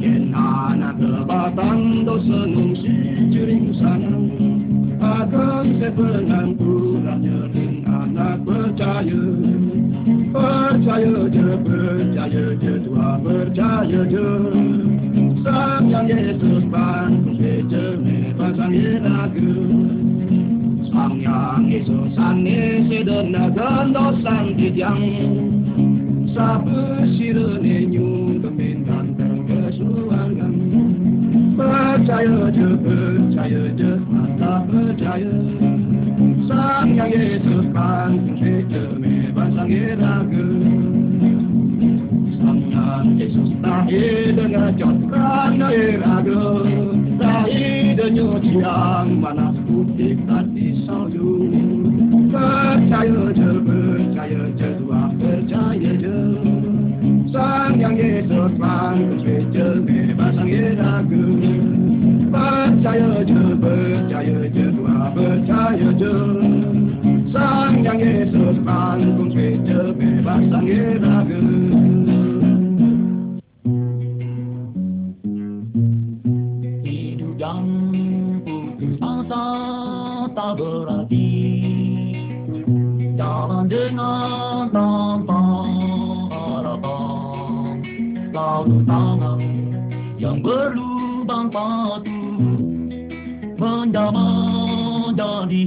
Yen 0.01 0.33
anak 0.33 0.97
kebahan 0.97 2.09
dosa 2.09 2.41
nusi 2.49 3.29
jering 3.29 3.69
sanang 3.77 4.33
Ageng 4.97 5.77
si 5.77 5.87
pengampunannya 5.93 7.66
anak 8.17 8.37
percaya. 8.41 9.23
Percaya 10.33 11.17
je, 11.29 11.47
percaya 11.61 12.45
je, 12.57 12.73
tua 12.81 13.09
percaya 13.21 14.01
je. 14.09 14.29
Sang 15.45 15.85
yang 15.87 16.09
Yesus 16.09 16.65
bangun 16.73 17.37
je, 17.69 17.85
memang 18.01 18.53
sang 18.57 18.73
iraga 18.73 19.53
Sang 20.89 21.15
yang 21.21 21.69
Yesus 21.69 22.17
ane 22.17 22.89
sedenagan 22.89 23.93
dosang 23.93 24.57
dijang 24.57 25.05
Sabe 26.33 27.05
sirene 27.15 27.87
nyung 27.87 28.43
kemintan 28.43 29.13
kesuangan 29.45 30.55
Percaya 31.55 32.49
je, 32.51 32.69
percaya 32.81 33.63
je, 33.77 33.91
mata 34.09 34.53
percaya 34.67 35.33
Sang 36.47 36.95
yang 36.95 37.11
Yesus 37.11 37.67
bangun 37.75 38.39
je, 38.39 38.83
memang 38.95 39.51
sang 39.51 39.67
iraga 39.67 40.47
Sang 42.39 42.59
yang 42.71 43.19
Yesus 43.19 43.51
lahir 43.59 44.31
dengan 44.31 44.71
jotkan 44.79 45.59
iraga 45.59 46.43
Lahir 47.19 47.99
dengan 47.99 48.39
siang 48.39 49.19
mana 49.19 49.51
putih 49.67 50.15
hati 50.23 50.87
salju 50.87 51.51
Percaya 52.31 53.23
je, 53.35 53.51
percaya 53.67 54.43
je, 54.55 54.69
tua 54.79 55.03
percaya 55.19 55.91
je 55.99 56.19
Sang 57.27 57.75
yang 57.75 57.99
Yesus 57.99 58.55
bangun 58.55 59.19
je, 59.51 59.67
memang 59.83 60.31
sang 60.31 60.47
iraga 60.47 61.23
Percaya 62.31 63.11
je, 63.27 63.43
percaya 63.59 64.39
je, 64.47 64.63
tua 64.71 64.75
percaya 64.75 64.76
je 65.77 66.15
Sang 67.29 67.83
yang 67.85 67.99
Yesus 67.99 68.57
bangun 68.65 69.29
je, 69.29 69.93
memang 69.93 70.49
sang 70.49 70.65
iraga 70.65 71.41
Hidup 76.81 77.35
yang 77.37 77.65
putus 78.41 78.97
asa 79.03 79.45
tak 80.33 80.51
berarti 80.57 81.29
Jalan 83.17 83.65
dengan 83.65 84.69
tanpa 84.69 85.41
harapan. 86.29 87.81
Lalu 88.29 88.77
tangan 88.85 89.39
yang 90.21 90.37
berlubang 90.45 90.86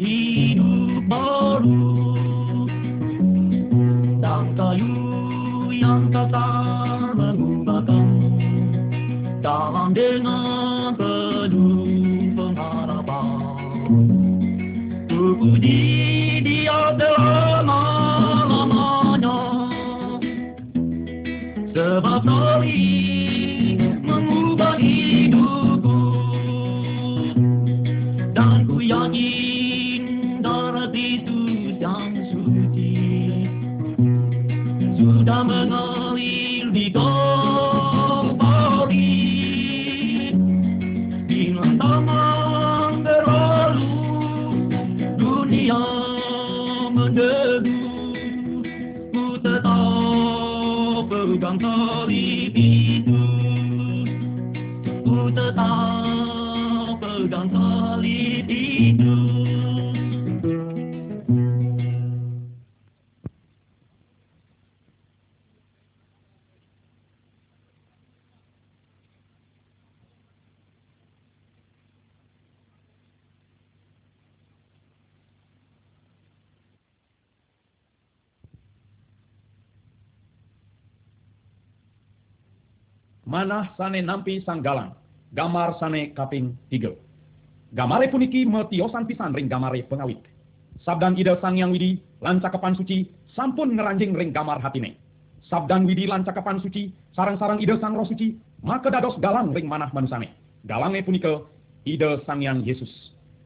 hidup 0.00 1.04
baru. 1.04 1.92
Dan 4.24 4.44
kayu 4.56 4.96
yang 5.76 6.08
kasar 6.08 7.12
mengubahkan. 7.12 8.08
Dalam 9.44 9.92
dengan 9.92 10.96
penuh 10.96 12.32
pengharapan. 12.36 13.28
Terpuji 15.08 15.60
dia 15.60 15.99
Manah 83.30 83.70
sane 83.78 84.02
nampi 84.02 84.42
sang 84.42 84.58
galang, 84.58 84.90
gamar 85.38 85.78
sane 85.78 86.10
kaping 86.18 86.58
tiga. 86.66 86.90
Gamare 87.70 88.10
puniki 88.10 88.42
metiosan 88.42 89.06
pisan 89.06 89.30
ring 89.30 89.46
gamare 89.46 89.86
pengawit. 89.86 90.18
Sabdan 90.82 91.14
ida 91.14 91.38
sang 91.38 91.54
yang 91.54 91.70
widi, 91.70 92.02
lancakepan 92.18 92.74
suci, 92.74 93.06
sampun 93.38 93.78
ngeranjing 93.78 94.18
ring 94.18 94.34
gamar 94.34 94.58
hatine. 94.58 94.98
Sabdan 95.46 95.86
widi 95.86 96.10
lancakepan 96.10 96.58
suci, 96.58 96.90
sarang-sarang 97.14 97.62
ida 97.62 97.78
sang 97.78 97.94
roh 97.94 98.02
suci, 98.02 98.34
maka 98.66 98.90
dados 98.90 99.14
galang 99.22 99.54
ring 99.54 99.70
manah 99.70 99.94
manusane. 99.94 100.34
Galange 100.66 101.06
punika, 101.06 101.46
ida 101.86 102.18
sang 102.26 102.42
yang 102.42 102.66
Yesus. 102.66 102.90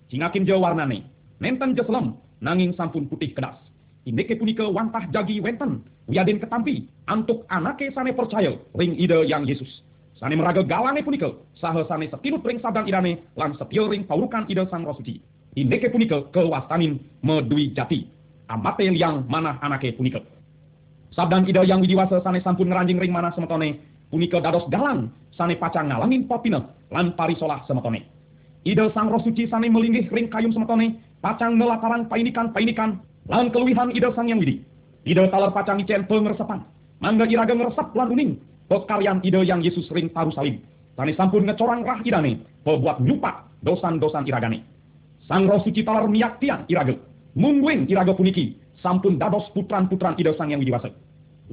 Cingakin 0.08 0.48
je 0.48 0.56
warnane, 0.56 1.04
nenten 1.44 1.76
je 1.76 1.84
selem, 1.84 2.16
nanging 2.40 2.72
sampun 2.72 3.04
putih 3.04 3.36
kedas. 3.36 3.60
Indeke 4.08 4.40
punika 4.40 4.64
wantah 4.64 5.04
jagi 5.12 5.44
wenten, 5.44 5.84
wiaden 6.08 6.40
ketampi, 6.40 6.84
antuk 7.08 7.48
anake 7.48 7.92
sane 7.94 8.12
percaya 8.12 8.52
ring 8.76 8.96
ide 9.00 9.24
yang 9.24 9.44
Yesus. 9.48 9.82
Sane 10.20 10.38
meraga 10.38 10.62
galange 10.62 11.02
punika, 11.02 11.32
saha 11.58 11.82
sane 11.90 12.06
setinut 12.08 12.44
ring 12.46 12.62
sabdan 12.62 12.86
idane, 12.86 13.24
lan 13.34 13.56
setia 13.58 13.82
ring 13.88 14.06
paurukan 14.06 14.46
ide 14.46 14.64
sang 14.70 14.86
roh 14.86 14.94
suci. 14.94 15.18
Indeke 15.54 15.90
punika 15.90 16.26
kewastanin 16.34 16.98
medui 17.22 17.74
jati. 17.74 18.06
Amate 18.48 18.84
liang 18.86 19.24
manah 19.26 19.58
anake 19.64 19.96
punika. 19.96 20.20
Sabdan 21.14 21.46
ide 21.48 21.62
yang 21.66 21.80
widiwasa 21.82 22.20
sane 22.22 22.42
sampun 22.42 22.70
ngeranjing 22.70 22.98
ring 23.00 23.14
manah 23.14 23.32
semetone, 23.34 23.80
punika 24.10 24.38
dados 24.42 24.66
galang, 24.70 25.10
sane 25.34 25.58
pacang 25.58 25.90
ngalangin 25.90 26.26
popine, 26.26 26.62
lan 26.90 27.14
parisolah 27.18 27.62
semetone. 27.66 28.02
Ide 28.64 28.90
sang 28.94 29.10
roh 29.10 29.20
suci 29.22 29.46
sane 29.50 29.70
melinggih 29.70 30.10
ring 30.10 30.30
kayum 30.30 30.54
semetone, 30.54 30.98
pacang 31.22 31.58
nelatarang 31.58 32.06
painikan-painikan, 32.10 33.02
lan 33.30 33.48
keluwihan 33.50 33.94
ide 33.94 34.10
sang 34.14 34.28
yang 34.28 34.42
widi. 34.42 34.62
Ide 35.04 35.28
taler 35.28 35.52
pacang 35.52 35.80
icen 35.84 36.08
pengeresepan. 36.08 36.64
Mangga 37.04 37.28
iraga 37.28 37.52
ngeresep 37.52 37.92
lan 37.92 38.08
uning. 38.08 38.30
Pekaryan 38.72 39.20
ide 39.20 39.44
yang 39.44 39.60
Yesus 39.60 39.84
ring 39.92 40.08
taru 40.08 40.32
salim. 40.32 40.64
Tani 40.96 41.12
sampun 41.12 41.44
ngecorang 41.44 41.84
rah 41.84 42.00
idane. 42.00 42.40
Pebuat 42.64 43.04
nyupak 43.04 43.44
dosan-dosan 43.60 44.24
iragane. 44.24 44.64
Sang 45.28 45.44
roh 45.44 45.60
suci 45.60 45.84
taler 45.84 46.08
miyak 46.08 46.40
tiang 46.40 46.64
iraga. 46.72 46.96
Mungguing 47.36 47.84
iraga 47.92 48.16
puniki. 48.16 48.56
Sampun 48.80 49.20
dados 49.20 49.44
putran-putran 49.52 50.16
ide 50.16 50.32
sang 50.40 50.48
yang 50.48 50.64
widiwasa. 50.64 50.88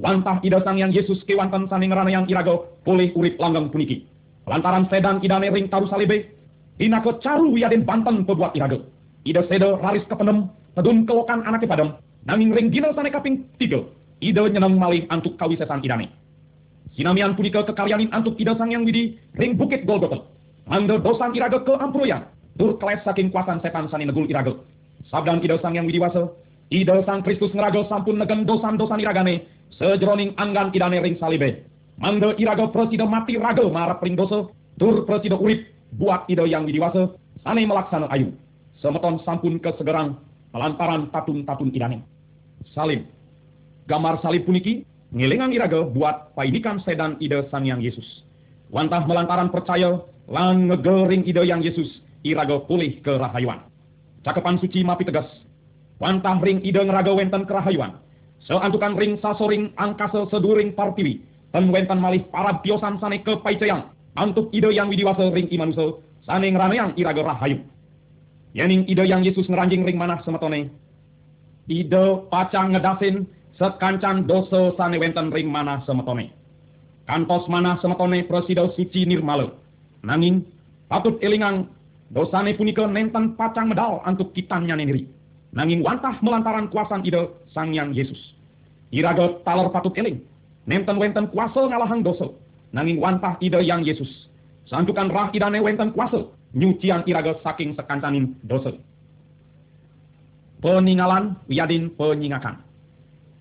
Wantah 0.00 0.40
ida 0.40 0.64
sang 0.64 0.80
yang 0.80 0.88
Yesus 0.88 1.20
kewanten 1.28 1.68
sane 1.68 1.84
yang 1.84 2.24
irago 2.24 2.80
pulih 2.88 3.12
urip 3.12 3.36
langgeng 3.36 3.68
puniki. 3.68 4.08
Lantaran 4.48 4.88
sedan 4.88 5.20
idane 5.20 5.52
ring 5.52 5.68
taru 5.68 5.84
salibe, 5.92 6.32
dinako 6.80 7.20
caru 7.20 7.52
wiaden 7.52 7.84
banten 7.84 8.24
pebuat 8.24 8.56
irago. 8.56 8.88
Ida 9.28 9.44
sedo 9.46 9.76
raris 9.78 10.02
kepenem, 10.08 10.48
tedun 10.74 11.04
kelokan 11.04 11.44
anake 11.44 11.68
padem, 11.68 11.92
nanging 12.26 12.54
ring 12.54 12.68
dina 12.70 12.94
sane 12.94 13.10
kaping 13.10 13.46
tiga. 13.58 13.82
Ida 14.22 14.46
nyeneng 14.46 14.78
malih 14.78 15.02
antuk 15.10 15.34
kawisesan 15.34 15.82
idane. 15.82 16.06
Sinamian 16.94 17.34
punika 17.34 17.64
kekaryanin 17.66 18.12
antuk 18.12 18.38
ida 18.38 18.54
sang 18.54 18.70
yang 18.70 18.86
widi 18.86 19.18
ring 19.34 19.58
bukit 19.58 19.82
Golgota. 19.82 20.22
Mangga 20.68 21.00
dosan 21.02 21.34
iraga 21.34 21.58
ke 21.64 21.74
amproyan. 21.74 22.28
Tur 22.54 22.76
keles 22.78 23.02
saking 23.02 23.32
kuasan 23.32 23.58
setan 23.64 23.88
sani 23.90 24.06
negul 24.06 24.28
iraga. 24.28 24.54
Sabdan 25.10 25.42
ida 25.42 25.58
sang 25.58 25.74
yang 25.74 25.88
widiwasa. 25.88 26.30
Ida 26.70 27.02
sang 27.02 27.24
Kristus 27.26 27.50
ngeraga 27.50 27.88
sampun 27.90 28.20
negen 28.20 28.46
dosan-dosan 28.46 29.02
iragane. 29.02 29.48
Sejroning 29.74 30.36
anggan 30.38 30.70
idane 30.70 31.02
ring 31.02 31.16
salibe. 31.18 31.66
Mangga 31.98 32.36
iraga 32.38 32.70
presida 32.70 33.08
mati 33.08 33.40
raga 33.40 33.66
marap 33.66 34.04
ring 34.04 34.14
dosa. 34.14 34.46
Tur 34.78 35.02
presida 35.08 35.34
urip 35.34 35.66
buat 35.96 36.28
ida 36.28 36.46
yang 36.46 36.68
widiwasa. 36.68 37.10
Sane 37.42 37.66
melaksana 37.66 38.06
ayu. 38.14 38.30
Semeton 38.78 39.18
sampun 39.24 39.58
kesegerang 39.58 40.14
melantaran 40.52 41.08
tatun-tatun 41.08 41.72
idane. 41.72 42.11
Salib. 42.70 43.02
Gambar 43.90 44.22
salib 44.22 44.46
puniki 44.46 44.86
ngilingan 45.10 45.50
iraga 45.50 45.82
buat 45.82 46.32
painikan 46.38 46.78
sedan 46.86 47.18
ide 47.18 47.44
sang 47.50 47.66
yang 47.66 47.82
Yesus. 47.82 48.06
Wantah 48.72 49.04
melantaran 49.04 49.50
percaya 49.52 50.00
lang 50.30 50.70
ngegering 50.70 51.26
ide 51.26 51.42
yang 51.44 51.60
Yesus 51.60 52.00
iraga 52.22 52.62
pulih 52.64 53.02
ke 53.02 53.18
rahayuan. 53.18 53.66
Cakepan 54.22 54.56
suci 54.62 54.86
mapi 54.86 55.02
tegas. 55.02 55.26
Wantah 55.98 56.38
ring 56.40 56.62
ide 56.62 56.80
ngeraga 56.82 57.12
wenten 57.12 57.42
ke 57.44 57.52
rahayuan. 57.52 57.98
Seantukan 58.46 58.98
ring 58.98 59.18
sasoring 59.22 59.74
angkasa 59.78 60.26
seduring 60.30 60.74
partiwi. 60.74 61.22
Dan 61.52 61.68
wenten 61.68 62.00
malih 62.00 62.24
para 62.32 62.58
biosan 62.64 62.96
sane 62.96 63.20
ke 63.20 63.36
paicayang. 63.44 63.92
Antuk 64.16 64.48
ide 64.56 64.72
yang 64.72 64.88
widiwasa 64.88 65.28
ring 65.30 65.52
imanusa. 65.52 66.00
Sane 66.24 66.48
ngeraneang 66.48 66.96
iraga 66.96 67.22
rahayu. 67.34 67.60
Yening 68.56 68.88
ide 68.88 69.04
yang 69.04 69.20
Yesus 69.20 69.46
ngeranjing 69.50 69.84
ring 69.84 70.00
manah 70.00 70.22
semetone. 70.24 70.72
Ide 71.70 72.26
pacang 72.26 72.74
ngedasin 72.74 73.22
sekancan 73.54 74.26
doso 74.26 74.74
sane 74.74 74.98
wenten 74.98 75.30
ring 75.30 75.46
manah 75.46 75.78
semetone. 75.86 76.34
Kantos 77.06 77.46
manah 77.46 77.78
semetone 77.78 78.26
presido 78.26 78.74
suci 78.74 79.06
nirmale. 79.06 79.54
Nanging 80.02 80.42
patut 80.90 81.22
elingang 81.22 81.70
dosane 82.10 82.58
punika 82.58 82.82
nenten 82.90 83.38
pacang 83.38 83.70
medal 83.70 84.02
antuk 84.02 84.34
kitannya 84.34 84.74
neniri. 84.74 85.06
Nanging 85.54 85.86
wantah 85.86 86.18
melantaran 86.24 86.66
kuasan 86.72 87.06
ide 87.06 87.30
sang 87.54 87.70
yang 87.70 87.94
Yesus. 87.94 88.18
Iraga 88.90 89.38
talor 89.46 89.70
patut 89.70 89.94
eling. 89.94 90.18
Nenten 90.66 90.98
wenten 90.98 91.30
kuasa 91.30 91.62
ngalahang 91.68 92.02
dosa. 92.02 92.26
Nanging 92.74 92.98
wantah 92.98 93.38
ide 93.38 93.62
yang 93.62 93.86
Yesus. 93.86 94.08
Santukan 94.66 95.12
rah 95.14 95.30
idane 95.30 95.62
wenten 95.62 95.94
kuasa. 95.94 96.26
Nyucian 96.58 97.06
iraga 97.06 97.38
saking 97.46 97.78
sekancanin 97.78 98.34
dosa. 98.48 98.74
Peninggalan 100.62 101.42
wiadin 101.50 101.90
penyingakan. 101.98 102.62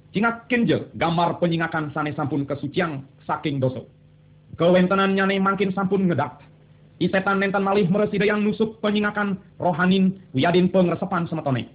Cingak 0.10 0.50
kenje 0.50 0.90
gambar 0.98 1.38
penyingakan 1.38 1.94
sane 1.94 2.18
sampun 2.18 2.50
kesucian 2.50 3.06
saking 3.30 3.62
dosa. 3.62 3.86
Kewentenan 4.58 5.14
nyane 5.14 5.38
makin 5.38 5.70
sampun 5.70 6.10
ngedak. 6.10 6.42
Isetan 6.98 7.38
nenten 7.38 7.62
malih 7.62 7.86
meresida 7.94 8.26
yang 8.26 8.42
nusuk 8.42 8.82
penyingakan 8.82 9.38
rohanin 9.62 10.18
wiadin 10.34 10.74
pengresepan 10.74 11.30
semetone. 11.30 11.70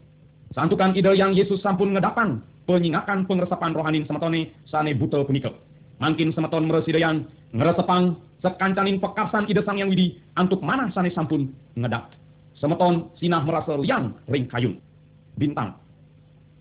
Santukan 0.50 0.98
ide 0.98 1.14
yang 1.14 1.30
Yesus 1.30 1.62
sampun 1.62 1.94
ngedapan 1.94 2.42
penyingakan 2.66 3.30
pengresepan 3.30 3.70
rohanin 3.70 4.02
semetone 4.02 4.50
sane 4.66 4.98
buto 4.98 5.22
punika. 5.22 5.54
Makin 6.02 6.34
semeton 6.34 6.66
meresida 6.66 6.98
yang 6.98 7.22
ngeresepang 7.54 8.18
sekancanin 8.42 8.98
pekasan 8.98 9.46
ide 9.46 9.62
sang 9.62 9.78
yang 9.78 9.94
widi 9.94 10.18
antuk 10.34 10.58
mana 10.58 10.90
sane 10.90 11.14
sampun 11.14 11.54
ngedak. 11.78 12.10
Semeton 12.58 13.14
sinah 13.22 13.46
merasa 13.46 13.78
liang 13.78 14.10
ring 14.26 14.50
kayun. 14.50 14.82
Bintang. 15.36 15.76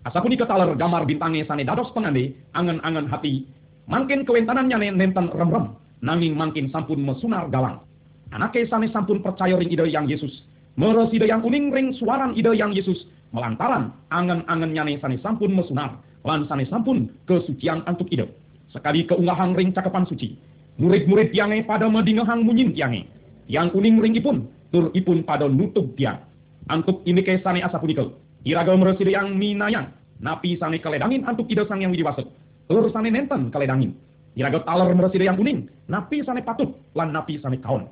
Asapuni 0.06 0.38
ketaler 0.38 0.76
gambar 0.78 1.02
bintangnya 1.02 1.48
sane 1.50 1.66
dados 1.66 1.90
pengande 1.90 2.36
angen-angen 2.54 3.10
hati. 3.10 3.42
Makin 3.90 4.22
kewentanannya 4.22 4.94
nenten 4.94 5.32
rem-rem. 5.34 5.74
Nanging 6.04 6.38
makin 6.38 6.70
sampun 6.70 7.02
mesunar 7.02 7.50
galang. 7.50 7.82
Anake 8.30 8.68
sane 8.70 8.86
sampun 8.94 9.18
percaya 9.18 9.58
ring 9.58 9.72
ide 9.72 9.88
yang 9.88 10.06
Yesus. 10.06 10.44
Meres 10.78 11.10
ide 11.10 11.26
yang 11.26 11.42
uning 11.42 11.72
ring 11.72 11.90
suaran 11.96 12.36
ide 12.38 12.54
yang 12.54 12.70
Yesus. 12.70 13.08
Melantaran 13.34 13.90
angen-angen 14.14 14.70
nyane 14.76 15.00
sane 15.02 15.18
sampun 15.24 15.50
mesunar. 15.56 15.98
Lan 16.22 16.46
sane 16.46 16.68
sampun 16.70 17.10
kesucian 17.26 17.82
antuk 17.90 18.06
ide. 18.12 18.30
Sekali 18.70 19.08
keunggahan 19.08 19.56
ring 19.56 19.72
cakepan 19.72 20.06
suci. 20.06 20.38
Murid-murid 20.76 21.32
tiange 21.32 21.64
pada 21.64 21.88
medingehang 21.88 22.44
munyin 22.44 22.76
tiange. 22.76 23.08
Yang 23.48 23.72
uning 23.74 23.98
ring 23.98 24.14
ipun. 24.14 24.46
Tur 24.70 24.92
ipun 24.94 25.24
pada 25.24 25.48
nutup 25.48 25.96
tiang. 25.98 26.22
Antuk 26.70 27.02
ini 27.06 27.22
ke 27.24 27.40
sane 27.40 27.62
asapunikel. 27.62 28.14
Iraga 28.46 28.78
mereside 28.78 29.10
yang 29.10 29.34
minayang. 29.34 29.90
Napi 30.22 30.54
sane 30.54 30.78
keledangin 30.78 31.26
antuk 31.26 31.50
ide 31.50 31.66
sang 31.66 31.82
yang 31.82 31.90
widiwasa. 31.90 32.22
Tur 32.70 32.86
sane 32.94 33.10
nenten 33.10 33.50
keledangin. 33.50 33.90
Iraga 34.38 34.62
taler 34.62 34.94
mereside 34.94 35.26
yang 35.26 35.34
kuning. 35.34 35.66
Napi 35.90 36.22
sane 36.22 36.46
patut. 36.46 36.70
Lan 36.94 37.10
napi 37.10 37.42
sane 37.42 37.58
kaon. 37.58 37.90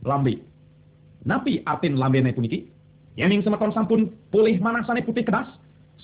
Lambe. 0.00 0.40
Napi 1.28 1.60
artin 1.68 2.00
lambene 2.00 2.32
puniki. 2.32 2.72
Yening 3.20 3.44
semeton 3.44 3.68
sampun 3.76 4.16
pulih 4.32 4.56
mana 4.64 4.80
sane 4.88 5.04
putih 5.04 5.28
kedas. 5.28 5.46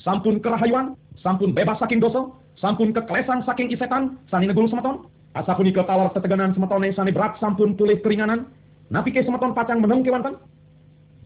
Sampun 0.04 0.44
kerahayuan. 0.44 0.92
Sampun 1.24 1.56
bebas 1.56 1.80
saking 1.80 2.04
dosa. 2.04 2.28
Sampun 2.60 2.92
kekelesan 2.92 3.40
saking 3.48 3.72
isetan. 3.72 4.20
Sane 4.28 4.52
negul 4.52 4.68
semeton. 4.68 5.08
Asa 5.32 5.56
punika 5.56 5.80
talar 5.88 6.12
teteganan 6.12 6.52
semetone 6.52 6.92
sane 6.92 7.08
berat 7.08 7.40
sampun 7.40 7.72
pulih 7.72 7.96
keringanan. 8.04 8.52
Napi 8.92 9.16
ke 9.16 9.24
semeton 9.24 9.56
pacang 9.56 9.80
meneng 9.80 10.04
kewantan. 10.04 10.36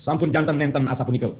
Sampun 0.06 0.30
jantan 0.30 0.62
nenten 0.62 0.86
asa 0.86 1.02
punika. 1.02 1.34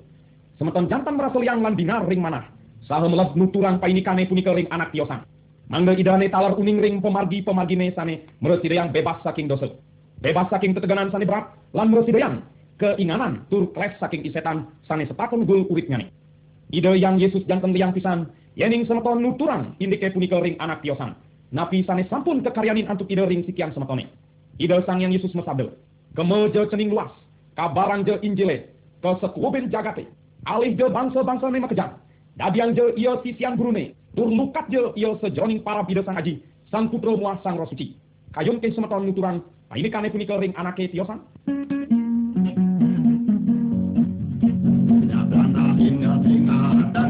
Semeton 0.56 0.88
jantan 0.88 1.20
merasa 1.20 1.36
liang 1.36 1.60
lan 1.60 1.76
bingar 1.76 2.08
ring 2.08 2.24
manah. 2.24 2.48
Saha 2.88 3.04
meles 3.12 3.28
nuturan 3.36 3.76
painikane 3.76 4.24
punika 4.24 4.56
ring 4.56 4.64
anak 4.72 4.88
tiosan. 4.88 5.20
Mangga 5.68 5.92
idane 5.92 6.32
talar 6.32 6.56
uning 6.56 6.80
ring 6.80 7.04
pemargi-pemargine 7.04 7.92
sane 7.92 8.24
mereside 8.40 8.72
yang 8.72 8.88
bebas 8.88 9.20
saking 9.20 9.52
dosa. 9.52 9.68
Bebas 10.24 10.48
saking 10.48 10.72
teteganan 10.72 11.12
sane 11.12 11.28
berat 11.28 11.52
lan 11.76 11.92
mereside 11.92 12.16
yang 12.16 12.40
keinganan 12.80 13.44
tur 13.52 13.68
kles 13.76 13.92
saking 14.00 14.24
isetan 14.24 14.70
sane 14.88 15.04
sepakon 15.04 15.44
gul 15.44 15.68
urip 15.68 15.92
nyane. 15.92 16.08
Ide 16.72 16.96
yang 16.96 17.20
Yesus 17.20 17.44
jantan 17.44 17.76
liang 17.76 17.92
pisan 17.92 18.32
yening 18.56 18.88
semeton 18.88 19.20
nuturan 19.20 19.76
indike 19.76 20.08
punika 20.08 20.40
ring 20.40 20.56
anak 20.56 20.80
tiosan. 20.80 21.12
Napi 21.52 21.84
sane 21.84 22.08
sampun 22.08 22.40
kekaryanin 22.40 22.88
antuk 22.88 23.12
ide 23.12 23.28
ring 23.28 23.44
sikian 23.44 23.76
semetone. 23.76 24.08
Ide 24.56 24.80
sang 24.88 25.04
yang 25.04 25.12
Yesus 25.12 25.36
mesabde. 25.36 25.68
Kemeje 26.16 26.64
cening 26.72 26.96
luas, 26.96 27.12
kabarang 27.60 28.08
je 28.08 28.16
injile, 28.24 28.72
kesekuben 29.04 29.68
jagate, 29.68 30.08
alih 30.46 30.78
je 30.78 30.86
bangsa-bangsa 30.86 31.50
ne 31.50 31.58
makejang. 31.58 31.92
Dadiang 32.38 32.72
je 32.78 32.84
ia 32.96 33.18
sisian 33.26 33.58
gurune, 33.58 33.98
tur 34.14 34.30
lukat 34.30 34.70
je 34.70 34.80
ia 34.94 35.10
sejroning 35.18 35.60
para 35.66 35.82
bida 35.82 36.06
sang 36.06 36.16
aji, 36.16 36.38
sang 36.70 36.86
putra 36.86 37.12
muah 37.18 37.42
sang 37.42 37.58
roh 37.58 37.66
suci. 37.66 37.98
Kayun 38.32 38.62
ke 38.62 38.70
semeton 38.70 39.08
nuturan, 39.08 39.42
ini 39.74 39.88
kane 39.90 40.12
punika 40.12 40.38
ring 40.38 40.54
anake 40.54 40.88
tiosan. 40.92 41.20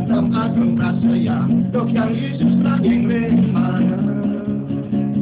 Dalam 0.06 0.32
agung 0.32 0.80
rasaya, 0.80 1.44
dok 1.74 1.92
yang 1.92 2.14
Yesus 2.14 2.56
lagi 2.64 2.94
mana? 3.52 4.00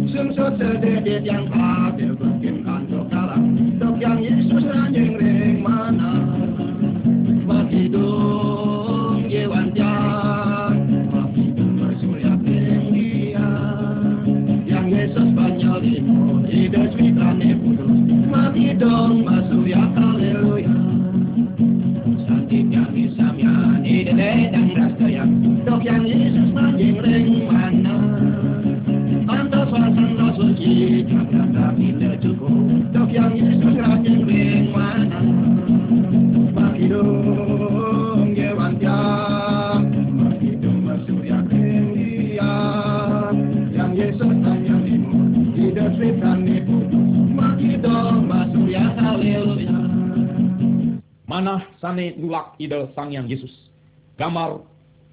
Sungsut 0.07 0.55
sededet 0.61 1.25
yang 1.27 1.51
hadir 1.51 2.15
bikin 2.15 2.63
kantor 2.63 3.09
kalang, 3.11 3.59
dok 3.81 3.97
yang 3.99 4.23
Yesus 4.23 4.63
lagi 4.63 5.19
ring 5.19 5.65
mana? 5.65 6.34
Dok 25.65 25.81
yang 25.83 26.05
Yesus 26.07 26.49
Manah 51.95 52.11
sane 52.11 52.19
nulak 52.19 52.59
ide 52.59 52.91
sang 52.99 53.15
yang 53.15 53.31
Yesus. 53.31 53.55
Gambar 54.19 54.67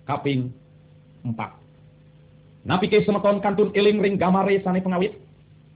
kaping 0.09 0.49
4. 1.21 1.37
Napike 2.65 3.05
semeton 3.05 3.37
kantun 3.41 3.69
eling 3.77 4.01
ring 4.01 4.17
gamare 4.17 4.57
sane 4.65 4.81
pengawit. 4.81 5.13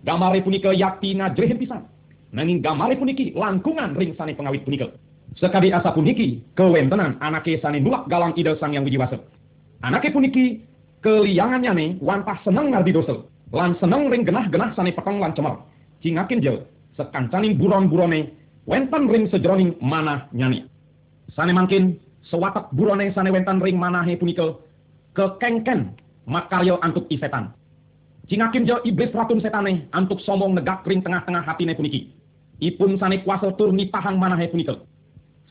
Gamare 0.02 0.42
punika 0.42 0.74
yakti 0.74 1.14
ngajrehin 1.14 1.62
pisan. 1.62 1.86
Nanging 2.34 2.62
gamare 2.62 2.98
puniki 2.98 3.38
langkungan 3.38 3.94
ring 3.94 4.18
sane 4.18 4.34
pengawit 4.34 4.66
punika. 4.66 4.90
Sekadi 5.38 5.70
asa 5.70 5.94
puniki 5.94 6.42
kewentenan 6.58 7.22
anake 7.22 7.62
sane 7.62 7.78
nulak 7.78 8.10
galang 8.10 8.34
ide 8.34 8.58
sang 8.58 8.74
yang 8.74 8.82
wijiwasa. 8.82 9.22
Anake 9.86 10.10
puniki 10.10 10.66
keliangannya 11.06 11.72
nih 11.74 11.90
wantah 12.02 12.42
seneng 12.42 12.74
ngardi 12.74 12.98
dosel. 12.98 13.30
Lan 13.54 13.78
seneng 13.78 14.10
ring 14.10 14.26
genah-genah 14.26 14.74
sane 14.74 14.90
peteng 14.90 15.22
lan 15.22 15.38
cemer. 15.38 15.62
Cingakin 16.02 16.42
jel 16.42 16.66
sekancaning 16.98 17.62
buron-burone 17.62 18.34
wenten 18.66 19.06
ring 19.06 19.30
sejroning 19.30 19.78
manah 19.82 20.26
nyani. 20.34 20.66
Sane 21.36 21.52
mangkin 21.52 22.00
sewatak 22.32 22.72
burone 22.72 23.12
sane 23.12 23.28
wenten 23.28 23.60
ring 23.60 23.76
manahe 23.76 24.16
punika 24.16 24.56
kekengken 25.12 25.92
makaryo 26.24 26.80
antuk 26.80 27.12
isetan. 27.12 27.52
Cingakin 28.32 28.66
jo 28.66 28.80
iblis 28.88 29.12
ratun 29.12 29.44
setane 29.44 29.92
antuk 29.92 30.24
somong 30.24 30.56
negak 30.56 30.88
ring 30.88 31.04
tengah-tengah 31.04 31.44
hatine 31.44 31.76
puniki. 31.76 32.10
Ipun 32.64 32.96
sane 32.98 33.20
kuasa 33.22 33.52
tur 33.60 33.76
nipahang 33.76 34.16
manahe 34.16 34.48
punika. 34.48 34.80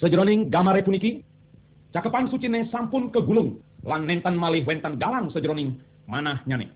Sejroning 0.01 0.49
gamare 0.51 0.83
puniki, 0.83 1.23
cakepan 1.93 2.33
sucine 2.33 2.67
sampun 2.73 3.13
kegulung 3.13 3.61
lan 3.85 4.09
nenten 4.09 4.35
malih 4.41 4.65
wenten 4.65 4.97
galang 4.97 5.29
sejroning 5.31 5.77
manah 6.09 6.41
nyane. 6.49 6.73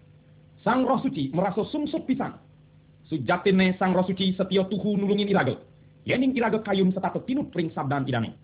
Sang 0.61 0.85
roh 0.85 1.01
suci 1.01 1.33
merasa 1.33 1.65
sumsup 1.73 2.05
pisan. 2.05 2.37
Sujatine 3.09 3.73
sang 3.81 3.97
roh 3.97 4.05
suci 4.05 4.37
setio 4.37 4.69
tuhu 4.69 5.01
nulungin 5.01 5.33
iragel. 5.33 5.57
Yening 6.05 6.37
iragel 6.37 6.61
kayun 6.61 6.93
setato 6.93 7.25
tinut 7.25 7.49
ring 7.57 7.73
sabdan 7.73 8.05
idane. 8.05 8.37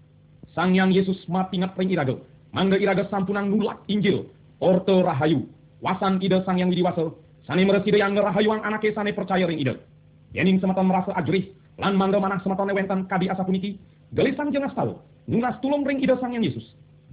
Sang 0.55 0.71
yang 0.71 0.95
Yesus 0.95 1.19
mati 1.27 1.59
ngat 1.59 1.75
ring 1.75 1.91
iragel. 1.91 2.23
Mangga 2.55 2.79
iragel 2.79 3.11
sampunang 3.11 3.51
nulak 3.51 3.83
Injil. 3.91 4.31
Orto 4.63 5.03
rahayu. 5.03 5.51
Wasan 5.83 6.23
ide 6.23 6.47
sang 6.47 6.63
yang 6.63 6.71
widiwasa. 6.71 7.11
Sane 7.43 7.67
mereside 7.67 7.99
yang 7.99 8.15
ngerahayuang 8.15 8.63
anake 8.63 8.95
sane 8.95 9.11
percaya 9.11 9.51
ring 9.51 9.59
ide. 9.59 9.83
Yening 10.31 10.63
sematan 10.63 10.87
merasa 10.87 11.11
ajrih. 11.19 11.51
Lan 11.83 11.99
mangga 11.99 12.23
manah 12.23 12.39
sematone 12.47 12.71
wenten 12.71 13.11
kadi 13.11 13.27
asa 13.27 13.43
puniki. 13.43 13.83
Gelisang 14.15 14.55
jengas 14.55 14.71
tau. 14.79 15.03
Nunas 15.27 15.59
tulung 15.59 15.83
ring 15.83 15.99
ide 15.99 16.15
sang 16.23 16.31
yang 16.31 16.47
Yesus. 16.47 16.63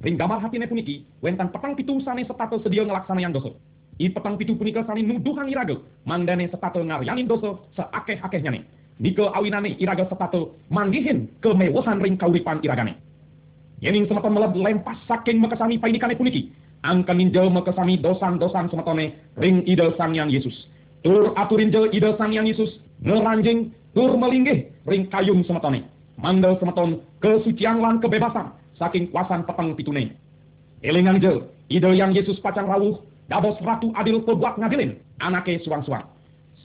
Ring 0.05 0.21
gamar 0.21 0.37
hatine 0.37 0.69
puniki. 0.69 1.01
Wentan 1.25 1.49
petang 1.49 1.73
pitu 1.73 1.97
sane 2.05 2.21
setato 2.29 2.61
sedia 2.61 2.85
ngelaksana 2.85 3.25
yang 3.25 3.33
dosa. 3.33 3.49
I 3.97 4.13
petang 4.13 4.37
pitu 4.37 4.53
punika 4.53 4.85
sani 4.85 5.01
nuduhang 5.01 5.49
iragel. 5.49 5.81
Mandane 6.05 6.45
setato 6.45 6.77
ngaryanin 6.77 7.25
dosa 7.25 7.57
seakeh-akehnya 7.73 8.53
nih. 8.53 8.63
Nike 9.01 9.25
awinane 9.25 9.81
iragel 9.81 10.05
setato 10.05 10.61
manggihin 10.69 11.25
kemewahan 11.41 11.97
ring 11.97 12.21
kauripan 12.21 12.61
iragane. 12.61 13.10
Yening 13.81 14.05
semeton 14.05 14.33
meleb 14.37 14.53
lempas 14.53 14.97
saking 15.09 15.41
mekesami 15.41 15.81
painikane 15.81 16.13
puniki. 16.13 16.53
Angkan 16.85 17.17
ninjel 17.17 17.49
mekesami 17.49 17.97
dosan-dosan 17.97 18.69
semetone 18.69 19.17
ring 19.37 19.65
ide 19.65 19.93
sang 19.97 20.13
yang 20.13 20.29
Yesus. 20.29 20.53
Tur 21.01 21.33
aturinjel 21.33 21.89
ide 21.93 22.13
sang 22.17 22.33
yang 22.33 22.45
Yesus. 22.45 22.77
Ngeranjing 23.01 23.73
tur 23.97 24.13
melinggih 24.17 24.69
ring 24.85 25.09
kayung 25.09 25.41
semetone. 25.45 25.85
Mandel 26.21 26.61
semeton 26.61 27.01
kesucian 27.21 27.81
lan 27.81 27.97
kebebasan 27.97 28.53
saking 28.77 29.09
kuasan 29.09 29.45
peteng 29.49 29.73
pitune. 29.73 30.13
Elingan 30.85 31.21
jel, 31.21 31.49
ide 31.69 31.89
yang 31.93 32.13
Yesus 32.13 32.41
pacang 32.41 32.69
rawuh 32.69 33.01
Dabos 33.31 33.55
ratu 33.63 33.95
adil 33.95 34.19
pebuat 34.27 34.59
ngadilin 34.59 34.99
anake 35.23 35.63
suang-suang. 35.63 36.03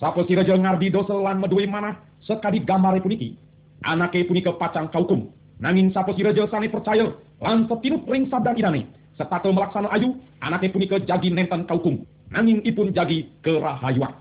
Sapo 0.02 0.26
si 0.26 0.35
raja 0.35 0.59
ngardi 0.59 0.90
dosa 0.90 1.14
lan 1.14 1.38
medue 1.38 1.62
mana 1.62 1.94
sekadi 2.26 2.59
gamare 2.66 2.98
puniki. 2.98 3.38
Anake 3.87 4.26
punika 4.26 4.50
pacang 4.59 4.90
kaukum. 4.90 5.31
Nanging 5.57 5.88
si 5.88 6.21
raja 6.21 6.45
sane 6.53 6.69
percaya 6.69 7.09
lan 7.40 7.64
setinut 7.64 8.05
ring 8.09 8.29
sabdan 8.29 8.61
idane. 8.61 8.83
Setato 9.16 9.49
melaksana 9.49 9.88
ayu, 9.97 10.12
anake 10.45 10.69
punika 10.69 11.01
jagi 11.01 11.33
nenten 11.33 11.64
kaukum. 11.64 12.05
Nanging 12.29 12.61
ipun 12.69 12.92
jagi 12.92 13.33
kerahayuan. 13.40 14.12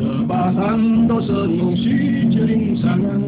Kebasan 0.00 1.10
dosa 1.10 1.44
nusi 1.44 2.24
jering 2.32 2.78
sangan 2.80 3.20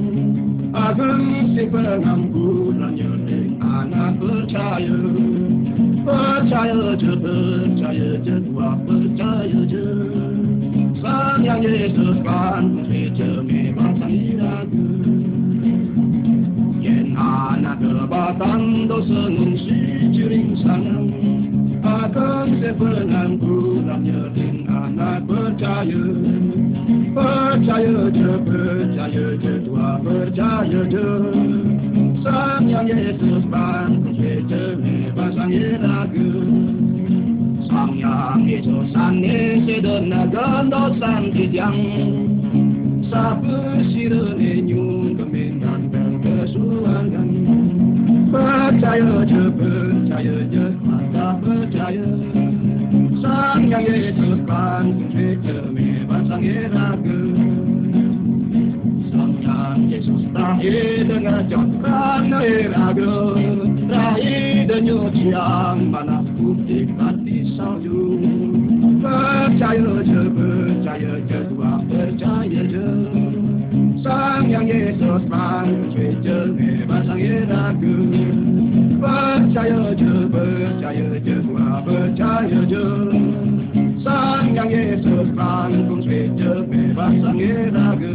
Ageng 0.73 1.53
si 1.53 1.69
penganggurannya 1.69 3.13
anak 3.61 4.17
percaya 4.17 4.99
Percaya 6.01 6.97
je, 6.97 7.13
percaya 7.13 8.11
je, 8.25 8.37
tua 8.47 8.73
percaya 8.89 9.61
je 9.69 10.32
Sang 11.03 11.43
yang 11.43 11.59
Yesus 11.59 12.23
kan 12.23 12.79
putri 12.79 13.11
je 13.11 13.43
memang 13.43 13.99
sang 13.99 14.15
iraga 14.15 14.87
Yen 16.79 17.19
anak 17.19 17.83
kebasan 17.83 18.87
dosa 18.87 19.27
nusi 19.27 20.15
jering 20.15 20.55
sangan 20.63 21.11
akan 21.83 22.47
sepenanggulannya 22.63 24.23
dengan 24.31 24.95
anak 24.95 25.27
percaya 25.27 26.07
Percaya 27.13 28.03
je, 28.15 28.33
percaya 28.47 29.27
je, 29.43 29.55
tua 29.67 29.99
percaya 30.07 30.81
je 30.87 31.09
Sang 37.93 38.01
yang 38.01 38.49
Yesus 38.49 38.89
bangkit 38.97 39.53
je, 39.53 39.53
bebas 39.53 39.53
sang 39.53 39.53
iraga 39.53 39.53
Sang 39.53 39.61
yang 39.61 39.69
Yesus 39.69 39.69
ane 39.69 39.69
sedenagan 39.69 40.65
dosan 40.73 41.23
kijang 41.37 41.81
Sapa 43.13 43.85
sirene 43.93 44.65
nyung 44.65 45.21
kemenang 45.21 45.93
dan 45.93 46.13
kesuangan 46.25 47.31
Percaya 48.33 49.29
je, 49.29 49.45
percaya 49.53 50.37
je, 50.49 50.67
mata 50.81 51.37
percaya 51.45 52.09
Sang 53.21 53.69
yang 53.69 53.85
Yesus 53.85 54.41
kan 54.49 54.85
je, 55.13 55.57
bebas 55.77 56.25
sang 56.33 56.41
iraga 56.41 57.21
Sang 59.13 59.37
yang 59.45 59.79
Yesus 59.93 60.25
terakhir 60.33 61.05
dengan 61.05 61.45
cokran 61.45 62.33
iraga 62.41 63.17
Terakhir 63.93 64.53
denyut 64.73 65.13
yang 65.13 65.93
mana 65.93 66.25
putih 66.41 66.89
hati 66.97 67.42
salju 67.63 68.03
Percaya 69.03 69.95
je, 70.03 70.21
percaya 70.35 71.15
je, 71.27 71.39
tua 71.51 71.73
percaya 71.87 72.63
je 72.67 72.87
Sang 74.03 74.51
yang 74.51 74.67
Yesus 74.67 75.23
bangkit 75.31 76.23
je, 76.27 76.39
bebas 76.59 77.07
sang 77.07 77.23
iraga 77.23 77.97
Percaya 78.99 79.83
je, 79.95 80.15
percaya 80.31 81.09
je, 81.23 81.37
tua 81.47 81.69
percaya 81.87 82.61
je 82.67 82.87
Sang 84.03 84.47
yang 84.55 84.71
Yesus 84.71 85.29
bangkit 85.35 86.31
je, 86.35 86.53
bebas 86.67 87.15
sang 87.23 87.39
iraga 87.39 88.15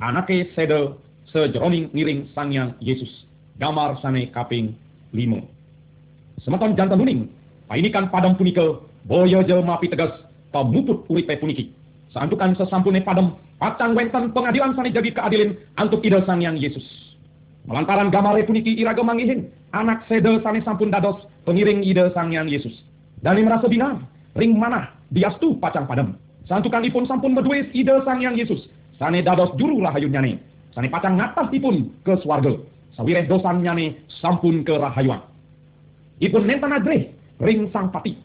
Anake 0.00 0.52
sede 0.54 0.96
sejroning 1.32 1.90
ngiring 1.90 2.30
sang 2.30 2.54
yang 2.54 2.78
Yesus. 2.78 3.10
Gamar 3.58 3.98
sane 3.98 4.30
kaping 4.30 4.76
limo. 5.10 5.55
Semeton 6.42 6.76
jantan 6.76 7.00
nuning. 7.00 7.30
Painikan 7.68 8.12
padam 8.12 8.36
punika. 8.36 8.82
Boyo 9.08 9.40
jelma 9.46 9.80
tegas. 9.80 10.12
Pamuput 10.52 11.06
uripe 11.08 11.36
puniki. 11.40 11.72
Santukan 12.12 12.56
sesampune 12.56 13.00
padam. 13.00 13.36
Pacang 13.56 13.96
wenten 13.96 14.36
pengadilan 14.36 14.76
sane 14.76 14.92
jadi 14.92 15.10
keadilin. 15.16 15.56
Antuk 15.80 16.04
ide 16.04 16.20
sang 16.28 16.44
yang 16.44 16.60
Yesus. 16.60 16.84
Melantaran 17.64 18.12
gamare 18.12 18.44
puniki 18.44 18.76
iraga 18.76 19.00
mangihin. 19.00 19.48
Anak 19.72 20.04
sede 20.06 20.38
sane 20.44 20.60
sampun 20.60 20.92
dados. 20.92 21.24
Pengiring 21.48 21.80
ide 21.82 22.12
sang 22.12 22.30
yang 22.30 22.46
Yesus. 22.46 22.84
Dan 23.24 23.40
merasa 23.42 23.66
binar. 23.66 24.04
Ring 24.36 24.54
manah. 24.56 24.92
Diastu 25.08 25.56
pacang 25.56 25.88
padam. 25.88 26.18
Santukan 26.46 26.84
ipun 26.86 27.08
sampun 27.08 27.32
meduis 27.34 27.66
ide 27.72 27.96
sang 28.04 28.20
yang 28.20 28.36
Yesus. 28.36 28.68
Sane 29.00 29.24
dados 29.24 29.50
juru 29.56 29.80
rahayun 29.80 30.12
nyane. 30.12 30.38
Sane 30.76 30.92
pacang 30.92 31.16
ngatas 31.16 31.48
ipun 31.56 31.90
ke 32.04 32.14
swarga. 32.20 32.52
Sawireh 32.96 33.28
dosan 33.28 33.60
nyane 33.60 34.00
sampun 34.08 34.64
ke 34.64 34.72
rahayuan. 34.72 35.20
Ipun 36.20 36.48
nenten 36.48 36.72
adreh 36.72 37.12
ring 37.44 37.68
sang 37.72 37.92
pati. 37.92 38.16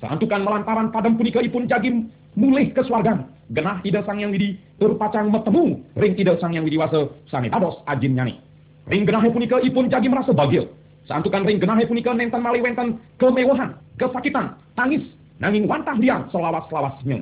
Santukan 0.00 0.44
melantaran 0.44 0.88
padam 0.88 1.16
punika 1.20 1.44
ipun 1.44 1.68
jagi 1.68 1.92
mulih 2.36 2.72
ke 2.72 2.80
swargan. 2.84 3.28
Genah 3.52 3.84
ide 3.84 4.00
sang 4.08 4.16
yang 4.16 4.32
widi 4.32 4.56
terpacang 4.80 5.28
metemu 5.28 5.76
ring 6.00 6.12
ide 6.16 6.32
sang 6.40 6.56
yang 6.56 6.64
widiwasa 6.64 7.12
sane 7.28 7.52
dados 7.52 7.76
ajin 7.84 8.16
nyane. 8.16 8.40
Ring 8.88 9.04
genahe 9.04 9.28
punika 9.28 9.60
ipun 9.60 9.92
jagi 9.92 10.08
merasa 10.08 10.32
bagil. 10.32 10.68
Santukan 11.04 11.44
ring 11.44 11.60
genahe 11.60 11.84
punika 11.84 12.16
nenten 12.16 12.40
mali 12.40 12.64
wenten 12.64 12.96
kemewahan, 13.20 13.76
kesakitan, 14.00 14.56
tangis, 14.72 15.04
nanging 15.36 15.68
wantah 15.68 15.96
liang 16.00 16.24
selawas-selawasnya. 16.32 17.20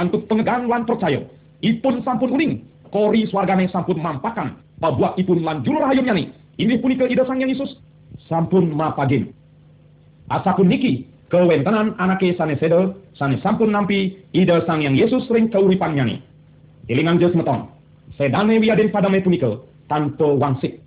Antuk 0.00 0.24
pengegan 0.28 0.64
lan 0.64 0.88
percaya, 0.88 1.20
ipun 1.60 2.00
sampun 2.04 2.32
uning, 2.32 2.64
kori 2.88 3.28
swargane 3.28 3.68
sampun 3.68 4.00
mampakan, 4.00 4.56
pabuak 4.80 5.16
ipun 5.20 5.44
lan 5.44 5.60
juru 5.60 5.84
rahayun 5.84 6.08
nyani. 6.08 6.24
Ini 6.56 6.80
punika 6.80 7.04
ide 7.04 7.20
sang 7.28 7.40
yang 7.44 7.52
Yesus, 7.52 7.76
sampun 8.28 8.72
mapagin. 8.72 9.28
Asapun 10.28 10.68
niki, 10.68 11.08
kewentenan 11.32 11.96
anake 11.96 12.36
sane 12.36 12.60
sedo, 12.60 13.00
sane 13.16 13.40
sampun 13.40 13.72
nampi 13.72 14.16
ide 14.36 14.60
sang 14.68 14.84
yang 14.84 14.92
Yesus 14.92 15.24
ring 15.32 15.48
kauripan 15.48 15.96
nyani. 15.96 16.20
Ilingan 16.88 17.20
jes 17.20 17.32
meton, 17.32 17.68
sedane 18.16 18.60
wiaden 18.60 18.92
padame 18.92 19.24
punika, 19.24 19.56
tanpa 19.88 20.28
wangsik. 20.36 20.80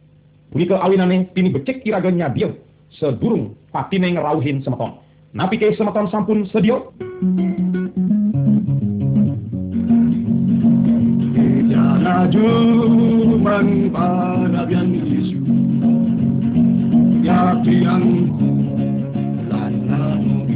Punika 0.54 0.77
awinane 0.77 1.34
tini 1.34 1.49
becik 1.49 1.82
iraganya 1.86 2.30
dia 2.30 2.54
sedurung 2.99 3.58
patine 3.73 4.13
ngerauhin 4.13 4.62
semeton. 4.62 4.99
Napi 5.34 5.58
ke 5.58 5.73
semeton 5.80 6.12
sampun 6.12 6.45
sedia 6.51 6.77
Laju 12.01 12.47
mengparabian 13.39 14.91
Yesus 14.91 15.38
Ya 17.23 17.56
tiang 17.63 18.06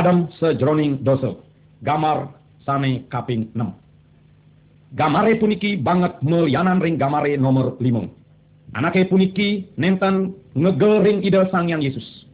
Padam 0.00 0.32
sejroning 0.40 1.04
dosa. 1.04 1.36
Gamar 1.84 2.32
sane 2.64 3.04
kaping 3.12 3.52
6. 3.52 4.96
Gamare 4.96 5.36
puniki 5.36 5.76
banget 5.76 6.16
melianan 6.24 6.80
ring 6.80 6.96
gamare 6.96 7.36
nomor 7.36 7.76
5. 7.76 8.08
Anake 8.80 9.04
puniki 9.12 9.68
nenten 9.76 10.32
ngegel 10.56 11.04
ring 11.04 11.20
ide 11.20 11.44
sang 11.52 11.68
yang 11.68 11.84
Yesus. 11.84 12.24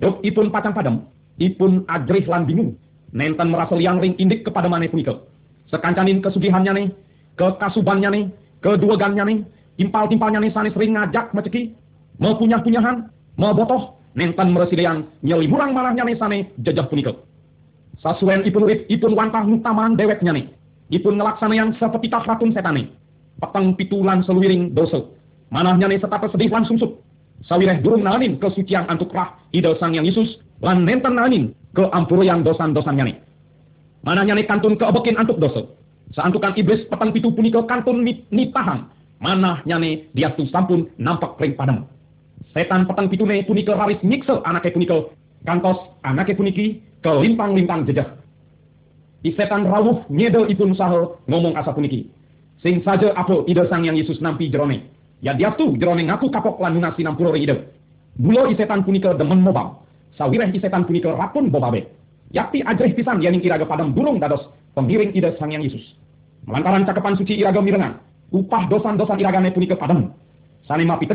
Dok 0.00 0.24
ipun 0.24 0.48
patang 0.48 0.72
padam, 0.72 1.04
ipun 1.36 1.84
ajrih 1.92 2.24
lan 2.24 2.48
bingung. 2.48 2.72
Nenten 3.12 3.52
merasa 3.52 3.76
liang 3.76 4.00
ring 4.00 4.16
indik 4.16 4.48
kepada 4.48 4.72
mane 4.72 4.88
punika. 4.88 5.20
Sekancanin 5.68 6.24
kesugihannya 6.24 6.72
nih, 6.72 6.88
kekasubannya 7.36 8.08
nih, 8.16 8.24
keduagannya 8.64 9.24
nih, 9.28 9.38
timpal-timpalnya 9.76 10.40
nih 10.40 10.56
sanis 10.56 10.72
ring 10.80 10.96
ngajak 10.96 11.36
meceki, 11.36 11.68
mau 12.16 12.40
punyah-punyahan, 12.40 13.12
mau 13.36 13.52
botoh, 13.52 14.00
nenten 14.14 14.54
meresilian 14.54 15.10
nyeliburang 15.26 15.74
malahnya 15.74 16.06
nih 16.06 16.16
sane 16.18 16.38
jajah 16.62 16.86
punika. 16.86 17.12
Sasuen 18.02 18.46
ipun 18.46 18.66
urip 18.66 18.86
ipun 18.90 19.14
wantah 19.14 19.42
nutaman 19.46 19.98
deweknya 19.98 20.34
nih. 20.34 20.46
Ipun 20.94 21.18
ngelaksana 21.18 21.54
yang 21.54 21.74
sepetitah 21.78 22.22
ratun 22.22 22.54
setane. 22.54 22.90
Peteng 23.42 23.74
pitulan 23.74 24.22
seluwiring 24.22 24.70
dosa. 24.76 25.02
Manahnya 25.50 25.90
nih 25.90 25.98
setata 25.98 26.30
sedih 26.30 26.50
lan 26.50 26.66
sungsut. 26.66 27.02
Sawireh 27.44 27.82
durung 27.84 28.06
nanin 28.06 28.40
kesucian 28.40 28.88
antuk 28.88 29.12
rah 29.12 29.36
ide 29.50 29.74
sang 29.76 29.92
yang 29.92 30.06
Yesus. 30.06 30.38
Lan 30.62 30.86
nenten 30.86 31.18
nanin 31.18 31.52
ke 31.74 31.82
yang 32.22 32.46
dosan-dosannya 32.46 33.04
nih. 33.10 33.16
Manahnya 34.04 34.36
nih 34.36 34.46
kantun 34.46 34.78
keobekin 34.78 35.18
antuk 35.18 35.40
dosa. 35.40 35.64
Seantukan 36.14 36.54
iblis 36.54 36.86
petang 36.86 37.10
pitu 37.10 37.32
punika 37.32 37.64
kantun 37.66 38.04
nit 38.04 38.28
nitahan. 38.30 38.86
Manahnya 39.18 39.80
nih 39.80 40.12
dia 40.12 40.30
tu 40.36 40.44
sampun 40.52 40.92
nampak 41.00 41.40
ring 41.40 41.56
padam. 41.56 41.88
Setan 42.54 42.86
petang 42.86 43.10
pitune 43.10 43.42
punika 43.42 43.74
raris 43.74 43.98
nyiksa 44.06 44.38
anake 44.46 44.70
punika. 44.70 45.10
Kantos 45.42 45.98
anake 46.06 46.38
puniki 46.38 46.78
kelimpang-limpang 47.02 47.82
jejak. 47.84 48.14
Di 49.26 49.34
setan 49.34 49.66
rawuh 49.66 50.06
nyedel 50.06 50.46
ipun 50.46 50.70
saha 50.78 51.18
ngomong 51.26 51.58
asa 51.58 51.74
puniki. 51.74 52.06
Sing 52.62 52.78
saja 52.86 53.10
apa 53.18 53.42
ide 53.50 53.66
sang 53.66 53.82
yang 53.82 53.98
Yesus 53.98 54.22
nampi 54.22 54.48
jerone. 54.48 54.86
Ya 55.18 55.34
dia 55.34 55.50
tu 55.58 55.74
jerone 55.76 56.06
ngaku 56.06 56.30
kapok 56.30 56.62
lan 56.62 56.78
nunasi 56.78 57.02
nampuro 57.02 57.34
ide. 57.34 57.74
Bulo 58.14 58.46
i 58.46 58.54
setan 58.54 58.86
punika 58.86 59.18
demen 59.18 59.42
mobam. 59.42 59.82
Sawireh 60.14 60.54
i 60.54 60.62
setan 60.62 60.86
punika 60.86 61.10
rapun 61.10 61.50
bobabe. 61.50 61.90
Yakti 62.30 62.62
ajrih 62.62 62.94
pisan 62.94 63.18
yaning 63.18 63.42
iraga 63.42 63.66
padam 63.66 63.90
durung 63.90 64.22
dados 64.22 64.46
pengiring 64.78 65.10
ide 65.10 65.34
sang 65.42 65.50
yang 65.50 65.66
Yesus. 65.66 65.82
Melantaran 66.46 66.86
cakepan 66.86 67.18
suci 67.18 67.34
iraga 67.34 67.58
mirengan. 67.58 67.98
Upah 68.30 68.70
dosan-dosan 68.70 69.18
iragane 69.18 69.50
punika 69.50 69.74
padam. 69.74 70.14
Sane 70.70 70.86
mapi 70.86 71.10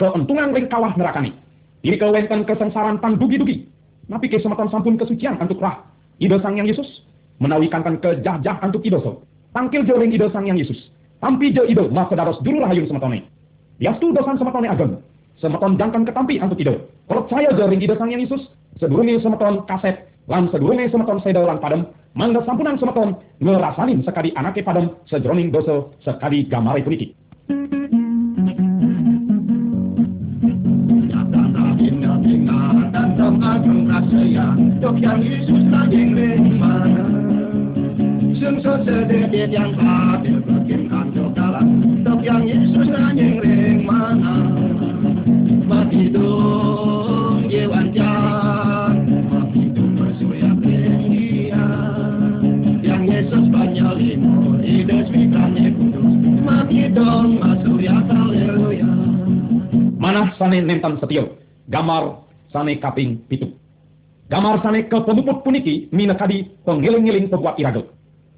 tegas 0.00 0.16
keentungan 0.16 0.56
ring 0.56 0.66
kawah 0.72 0.96
nerakane. 0.96 1.36
Diri 1.84 2.00
kewenten 2.00 2.48
kesengsaran 2.48 2.96
tang 3.04 3.20
dugi-dugi. 3.20 3.68
Napi 4.08 4.32
kesemeton 4.32 4.72
sampun 4.72 4.96
kesucian 4.96 5.36
antuk 5.36 5.60
rah. 5.60 5.84
Ide 6.20 6.40
sang 6.40 6.56
yang 6.56 6.68
Yesus 6.68 7.04
menawi 7.40 7.68
kantan 7.68 8.00
kejah-jah 8.00 8.64
antuk 8.64 8.84
idoso. 8.84 9.24
Tangkil 9.52 9.84
jo 9.84 10.00
ring 10.00 10.12
ide 10.12 10.28
sang 10.32 10.48
yang 10.48 10.56
Yesus. 10.56 10.88
Tampi 11.20 11.52
jo 11.52 11.68
ide 11.68 11.84
mah 11.92 12.08
kedaros 12.08 12.40
dulu 12.40 12.64
rahayun 12.64 12.88
semetone. 12.88 13.28
Yastu 13.80 14.12
dosan 14.16 14.40
semetone 14.40 14.68
ageng. 14.72 15.00
Semeton 15.40 15.76
jangkan 15.76 16.08
ketampi 16.08 16.40
antuk 16.40 16.60
ide. 16.60 16.80
Percaya 17.08 17.52
jo 17.52 17.64
ring 17.68 17.80
ide 17.80 17.96
sang 18.00 18.12
yang 18.12 18.24
Yesus. 18.24 18.48
Sedurungi 18.80 19.20
semeton 19.20 19.68
kaset. 19.68 20.08
Lan 20.28 20.48
sedurungi 20.52 20.92
semeton 20.92 21.20
sedel 21.24 21.44
lan 21.44 21.60
padem. 21.60 21.84
Mangga 22.12 22.42
sampunan 22.44 22.76
semeton 22.76 23.16
ngerasanin 23.40 24.02
sekali 24.04 24.34
anake 24.36 24.66
padem 24.66 24.92
sejroning 25.08 25.48
dosa 25.48 25.88
sekali 26.02 26.44
gamare 26.44 26.82
puniki. 26.84 27.16
Dok 34.80 34.96
yang 34.96 35.20
Yesus 35.20 35.62
lagi 35.68 36.02
mana 36.56 37.04
Sungso 38.40 38.80
sededet 38.84 39.52
yang 39.52 39.76
hadir 39.76 40.40
Bikin 40.40 40.88
kanto 40.88 41.28
kalah. 41.36 41.64
Dok 42.00 42.20
yang 42.24 42.44
Yesus 42.48 42.88
lagi 42.88 43.40
mana 43.84 44.36
Mati 45.68 46.08
dong 46.08 47.44
Yewan 47.48 47.92
jan 47.92 48.94
Mati 49.28 49.62
dong 49.76 49.92
bersuya 50.00 50.50
dia 50.64 51.66
Yang 52.80 53.02
Yesus 53.04 53.44
banyak 53.52 53.92
limo 54.00 54.40
Ide 54.60 54.98
swikane 55.08 55.66
kudus. 55.76 56.14
Mati 56.40 56.88
dong 56.94 57.36
Masurya 57.36 57.96
haleluya. 58.06 58.90
Manah 60.00 60.32
sane 60.40 60.64
nentan 60.64 60.96
setio. 60.96 61.36
Gamar 61.68 62.24
sane 62.48 62.80
kaping 62.80 63.20
pitu. 63.28 63.59
Gamar 64.30 64.62
sane 64.62 64.86
ke 64.86 64.94
pemuput 64.94 65.42
puniki 65.42 65.90
minakadi 65.90 66.46
pengiling-ngiling 66.62 67.26
pembuat 67.34 67.58
iragel. 67.58 67.90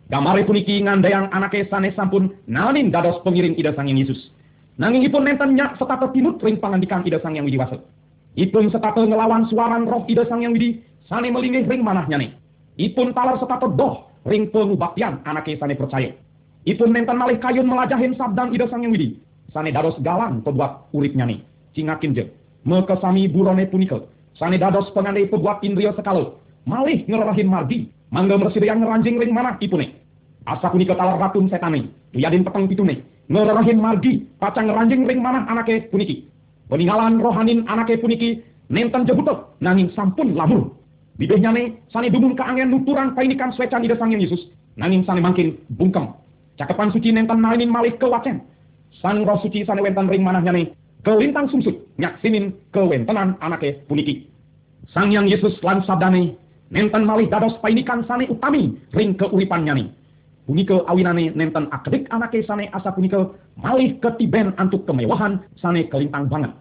Gamare 0.09 0.41
puniki 0.49 0.81
ngandayang 0.81 1.29
anake 1.37 1.69
sane 1.69 1.93
sampun 1.93 2.33
nanin 2.49 2.89
dados 2.89 3.21
pengiring 3.21 3.53
ida 3.61 3.77
sang 3.77 3.93
yang 3.93 4.01
Yesus. 4.01 4.33
Nanging 4.81 5.05
ipun 5.05 5.29
nenten 5.29 5.53
nyak 5.53 5.77
setata 5.77 6.09
tinut 6.17 6.41
ring 6.41 6.57
pangandikan 6.57 7.05
ida 7.05 7.21
sang 7.21 7.37
yang 7.37 7.45
widiwasa. 7.45 7.77
Ipun 8.41 8.73
setata 8.73 9.05
ngelawan 9.05 9.45
suaran 9.53 9.85
roh 9.85 10.09
ida 10.09 10.25
sang 10.33 10.41
yang 10.41 10.57
widi 10.57 10.81
sane 11.13 11.29
melinggih 11.29 11.69
ring 11.69 11.85
manahnya 11.85 12.25
nih. 12.25 12.33
Ipun 12.81 13.13
talar 13.13 13.37
setata 13.37 13.69
doh 13.69 14.09
ring 14.25 14.49
pengubaktian 14.49 15.21
anake 15.29 15.61
sane 15.61 15.77
percaya. 15.77 16.09
Ipun 16.65 16.89
nenten 16.89 17.21
malih 17.21 17.37
kayun 17.37 17.69
melajahin 17.69 18.17
sabdan 18.17 18.49
ida 18.57 18.65
sang 18.73 18.81
yang 18.81 18.97
widi. 18.97 19.21
Sane 19.53 19.69
dados 19.69 20.01
galang 20.01 20.41
pembuat 20.41 20.89
uripnya 20.97 21.29
nih. 21.29 21.45
Cingakin 21.77 22.17
je. 22.17 22.25
Mekesami 22.65 23.29
burone 23.29 23.69
punika. 23.69 24.01
Sane 24.39 24.57
dados 24.57 24.89
pengandai 24.97 25.29
pembuat 25.29 25.61
indria 25.61 25.93
sekalo. 25.93 26.41
Malih 26.65 27.05
ngererahin 27.05 27.49
margi. 27.49 27.91
Mangga 28.13 28.37
yang 28.37 28.85
ngeranjing 28.85 29.17
ring 29.21 29.33
manah 29.33 29.57
ipune. 29.61 29.97
Asa 30.45 30.69
punika 30.69 30.97
talar 30.97 31.17
ratun 31.21 31.49
setane. 31.49 31.89
Tuyadin 32.13 32.45
peteng 32.45 32.69
pitune. 32.69 33.05
Ngererahin 33.29 33.81
margi. 33.81 34.25
Pacang 34.41 34.69
ngeranjing 34.69 35.05
ring 35.09 35.21
manah 35.21 35.49
anake 35.49 35.89
puniki. 35.89 36.29
Peninggalan 36.69 37.21
rohanin 37.21 37.65
anake 37.69 38.01
puniki. 38.01 38.45
Nenten 38.69 39.05
jebutok. 39.09 39.57
Nanging 39.61 39.93
sampun 39.97 40.37
labur. 40.37 40.73
Bidehnya 41.21 41.53
ne, 41.53 41.77
sane 41.93 42.09
dumun 42.09 42.33
keangen 42.37 42.73
nuturan 42.73 43.13
painikan 43.13 43.53
swecan 43.53 43.85
ida 43.85 44.01
sang 44.01 44.17
Yesus. 44.17 44.49
Nanging 44.81 45.05
sane 45.05 45.21
mangkin 45.21 45.61
bungkem. 45.77 46.09
Cakepan 46.57 46.89
suci 46.89 47.13
nenten 47.13 47.37
malinin 47.37 47.69
malih 47.69 47.97
ke 48.01 48.09
wacen. 48.09 48.41
Sang 49.01 49.25
roh 49.25 49.37
suci 49.45 49.65
sane 49.69 49.85
wenten 49.85 50.09
ring 50.09 50.25
manahnya 50.25 50.53
ne. 50.53 50.73
Kelintang 51.05 51.51
sumsut 51.51 51.82
nyaksinin 51.99 52.57
kewentenan 52.73 53.37
anake 53.41 53.85
puniki. 53.89 54.29
Sang 54.93 55.13
yang 55.13 55.29
Yesus 55.29 55.57
lan 55.65 55.85
sabdane. 55.87 56.37
Nenten 56.73 57.05
malih 57.05 57.29
dados 57.29 57.53
painikan 57.61 58.01
sane 58.09 58.25
utami 58.33 58.73
ring 58.97 59.13
keuripannya 59.21 59.77
ne. 59.77 59.85
Punika 60.49 60.81
awinane 60.89 61.29
nenten 61.37 61.69
akedik 61.69 62.09
anake 62.09 62.41
sane 62.49 62.73
asa 62.73 62.97
punika 62.97 63.29
malih 63.61 64.01
ketiben 64.01 64.57
antuk 64.57 64.89
kemewahan 64.89 65.45
sane 65.61 65.85
kelintang 65.93 66.33
banget. 66.33 66.53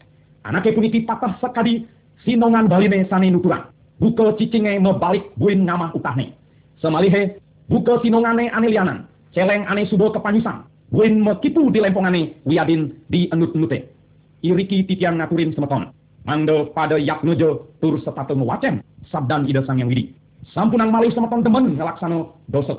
Anake 0.43 0.75
puniki 0.75 1.07
patah 1.07 1.39
sekadi 1.39 1.87
sinongan 2.27 2.67
baline 2.67 3.07
sane 3.07 3.31
nuturang. 3.31 3.71
Buka 4.03 4.35
cicinge 4.35 4.81
mebalik 4.83 5.31
buin 5.39 5.63
nama 5.63 5.93
utahne. 5.95 6.35
Semalihe 6.83 7.39
buka 7.71 8.03
sinongane 8.03 8.51
ane 8.51 8.67
lianan. 8.67 9.07
Celeng 9.31 9.63
ane 9.63 9.87
subo 9.87 10.11
kepanyusan. 10.11 10.67
Buin 10.91 11.23
mekipu 11.23 11.71
di 11.71 11.79
lempongane 11.79 12.35
wiadin 12.43 12.91
di 13.07 13.31
enut-enute. 13.31 14.00
Iriki 14.41 14.85
titian 14.85 15.21
ngaturin 15.21 15.53
semeton. 15.53 15.93
Mando 16.25 16.69
pada 16.73 17.01
yak 17.01 17.25
nojo 17.25 17.73
tur 17.81 17.97
sepatu 18.01 18.37
ngewacem 18.37 18.81
sabdan 19.09 19.49
ida 19.49 19.65
sang 19.65 19.81
yang 19.81 19.89
widi. 19.89 20.13
Sampunang 20.53 20.89
malih 20.89 21.13
semeton 21.13 21.41
temen 21.45 21.77
ngelaksano 21.77 22.37
doset. 22.49 22.77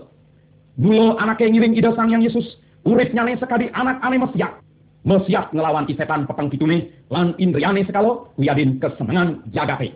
Mula 0.78 1.18
anake 1.18 1.46
ngiring 1.46 1.78
ida 1.78 1.94
sang 1.94 2.10
yang 2.10 2.22
Yesus, 2.22 2.58
urip 2.86 3.10
nyane 3.14 3.38
sekali 3.38 3.70
anak 3.74 4.02
ane 4.02 4.18
mesiat. 4.18 4.62
Mesiat 5.02 5.50
ngelawan 5.50 5.86
ti 5.86 5.98
setan 5.98 6.30
petang 6.30 6.46
pitune, 6.46 6.86
lan 7.10 7.34
indriane 7.42 7.82
sekalo, 7.82 8.30
wiadin 8.38 8.78
kesenangan 8.78 9.42
jagate. 9.50 9.94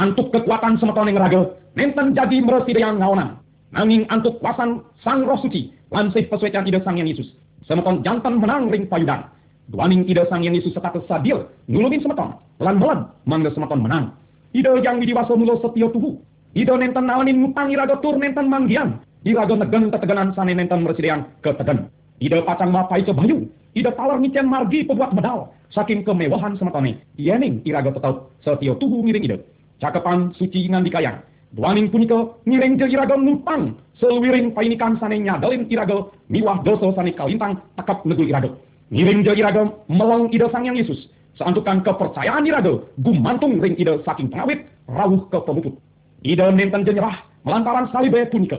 Antuk 0.00 0.32
kekuatan 0.32 0.80
semeton 0.80 1.12
yang 1.12 1.20
raga, 1.20 1.40
nenten 1.76 2.16
jadi 2.16 2.40
meresidean 2.40 2.96
ngaonan. 3.00 3.36
Nanging 3.76 4.08
antuk 4.08 4.40
kuasan 4.40 4.80
sang 5.04 5.28
roh 5.28 5.36
suci, 5.36 5.68
lansih 5.92 6.24
pesuetian 6.32 6.64
ida 6.64 6.80
sang 6.80 6.96
yang 6.96 7.08
Yesus. 7.08 7.28
Semeton 7.68 8.00
jantan 8.00 8.40
menang 8.40 8.72
ring 8.72 8.88
payudan. 8.88 9.28
Duaning 9.68 10.08
ida 10.08 10.24
sang 10.32 10.40
yang 10.40 10.56
Yesus 10.56 10.72
setatus 10.72 11.04
sadil, 11.04 11.44
nulungin 11.68 12.00
semeton. 12.00 12.40
Lan 12.56 12.80
melan, 12.80 13.12
mangga 13.28 13.52
semeton 13.52 13.84
menang. 13.84 14.16
Ida 14.56 14.72
yang 14.80 14.96
widiwaso 14.96 15.36
mulo 15.36 15.60
setio 15.60 15.92
tuhu. 15.92 16.16
Ida 16.56 16.72
nenten 16.80 17.04
nawanin 17.04 17.44
ngutang 17.44 17.68
iraga 17.68 18.00
tur 18.00 18.16
nenten 18.16 18.48
manggian. 18.48 18.96
Iraga 19.28 19.60
negen 19.60 19.92
keteganan 19.92 20.32
sane 20.32 20.56
nenten 20.56 20.80
meresidean 20.80 21.28
ketegen. 21.44 21.92
Ida 22.16 22.40
pacang 22.48 22.72
mapai 22.72 23.04
kebayu. 23.04 23.44
Ida 23.76 23.92
talar 23.92 24.16
ngicen 24.16 24.48
margi 24.48 24.88
pebuat 24.88 25.12
medal. 25.12 25.52
Saking 25.68 26.00
kemewahan 26.00 26.56
semetone. 26.56 27.04
Yening 27.20 27.60
iraga 27.68 27.92
tetap 27.92 28.32
setio 28.40 28.72
tuhu 28.80 29.04
ngiring 29.04 29.28
ida. 29.28 29.36
Cakepan 29.84 30.32
suci 30.32 30.64
ngan 30.72 30.88
dikayang. 30.88 31.20
Duaning 31.52 31.92
punika 31.92 32.40
ngiring 32.48 32.80
je 32.80 32.88
iraga 32.88 33.20
ngutang. 33.20 33.76
Seluwiring 34.00 34.56
painikan 34.56 34.96
sane 34.96 35.20
nyadalin 35.20 35.68
iraga. 35.68 36.08
Miwah 36.32 36.64
doso 36.64 36.96
sane 36.96 37.12
kalintang 37.12 37.60
tekap 37.76 38.00
negul 38.08 38.32
iraga. 38.32 38.48
Ngiring 38.88 39.20
je 39.24 39.32
iraga 39.36 39.68
meleng 39.88 40.32
ida 40.32 40.48
sang 40.48 40.64
yang 40.64 40.76
Yesus. 40.76 41.12
Seantukan 41.36 41.84
kepercayaan 41.84 42.48
iraga 42.48 42.82
gumantung 43.04 43.60
ring 43.60 43.76
ida 43.76 44.00
saking 44.02 44.32
pengawit 44.32 44.64
rawuh 44.88 45.28
ke 45.28 45.38
pemuput. 45.44 45.76
Ida 46.24 46.48
nenten 46.50 46.88
jenyerah 46.88 47.20
melantaran 47.44 47.92
salibe 47.92 48.24
punika. 48.32 48.58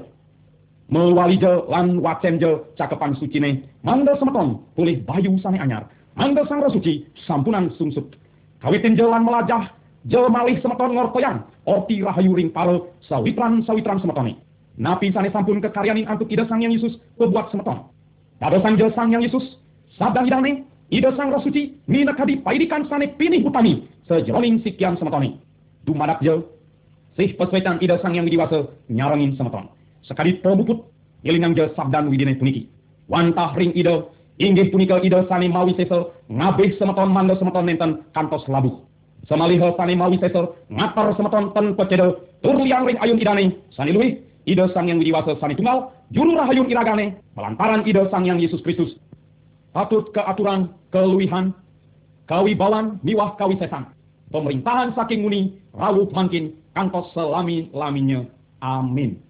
Mewali 0.89 1.37
je 1.37 1.51
lan 1.69 2.01
wacen 2.01 2.41
je 2.41 2.49
cakepan 2.73 3.13
sucine, 3.13 3.61
mangga 3.85 4.17
semeton 4.17 4.57
pulih 4.73 4.97
bayu 5.05 5.37
sane 5.37 5.61
anyar, 5.61 5.85
mangga 6.17 6.41
sang 6.49 6.65
suci 6.65 7.05
sampunan 7.29 7.69
sungsut. 7.77 8.17
Kawitin 8.57 8.97
je 8.97 9.05
lan 9.05 9.21
melajah, 9.21 9.69
je 10.09 10.17
malih 10.17 10.57
semeton 10.65 10.97
ngortoyan, 10.97 11.45
orti 11.69 12.01
rahayu 12.01 12.33
ring 12.33 12.49
paro 12.49 12.89
sawitran-sawitran 13.05 14.01
semetone. 14.01 14.33
Napi 14.81 15.13
sane 15.13 15.29
sampun 15.29 15.61
kekaryanin 15.61 16.09
antuk 16.09 16.31
ida 16.33 16.49
sang 16.49 16.61
yang 16.65 16.73
Yesus 16.73 16.97
pebuat 17.21 17.53
semeton. 17.53 17.85
Pada 18.41 18.57
sang 18.63 18.73
je 18.73 18.89
sang 18.97 19.13
yang 19.13 19.21
Yesus, 19.21 19.61
sabda 19.99 20.23
hidane, 20.23 20.63
ida 20.89 21.11
sang 21.19 21.29
roh 21.29 21.43
suci, 21.43 21.75
minakadi 21.91 22.39
paidikan 22.39 22.87
sane 22.87 23.11
pinih 23.19 23.43
utami, 23.43 23.83
sejeroning 24.07 24.63
sikian 24.63 24.95
semetone. 24.95 25.35
Dumadak 25.83 26.23
je, 26.23 26.39
sih 27.19 27.35
pesuetan 27.35 27.83
ida 27.83 27.99
sang 27.99 28.15
yang 28.15 28.23
widiwasa 28.23 28.63
nyarangin 28.87 29.35
semeton. 29.35 29.67
Sekali 30.07 30.39
pemuput, 30.39 30.87
ilinang 31.27 31.53
je 31.53 31.67
sabdan 31.75 32.07
widine 32.07 32.39
puniki. 32.39 32.71
Wantah 33.11 33.51
ring 33.59 33.75
ida, 33.75 34.07
inggih 34.39 34.71
punika 34.71 35.03
ida 35.03 35.27
sane 35.27 35.51
mawi 35.51 35.75
sesel, 35.75 36.15
ngabih 36.31 36.79
semeton 36.79 37.11
manda 37.11 37.35
semeton 37.35 37.67
nenten 37.67 37.91
kantos 38.15 38.47
labuh. 38.47 38.79
Semaliha 39.27 39.75
sane 39.75 39.99
mawi 39.99 40.15
sesel, 40.23 40.55
ngatar 40.71 41.11
semeton 41.19 41.51
ten 41.51 41.75
pecedo, 41.75 42.23
tur 42.39 42.55
liang 42.55 42.87
ring 42.87 42.95
ayun 43.03 43.19
idane, 43.19 43.51
sane 43.75 43.91
luwih, 43.91 44.15
ida 44.47 44.71
sang 44.71 44.87
yang 44.87 45.03
widiwasa 45.03 45.35
sane 45.43 45.59
tunggal, 45.59 45.91
juru 46.15 46.39
rahayun 46.39 46.71
iragane, 46.71 47.19
melantaran 47.35 47.83
ida 47.83 48.07
sang 48.07 48.23
yang 48.23 48.39
Yesus 48.39 48.63
Kristus. 48.63 48.95
Patut 49.69 50.09
keaturan, 50.11 50.73
keluihan, 50.89 51.53
kawibawan, 52.25 52.97
miwah 53.05 53.37
kawisesan. 53.37 53.93
Pemerintahan 54.29 54.93
saking 54.93 55.25
muni, 55.25 55.57
rawuh 55.73 56.09
mangkin, 56.13 56.57
kantos 56.77 57.09
selami-laminya. 57.13 58.25
Amin. 58.61 59.28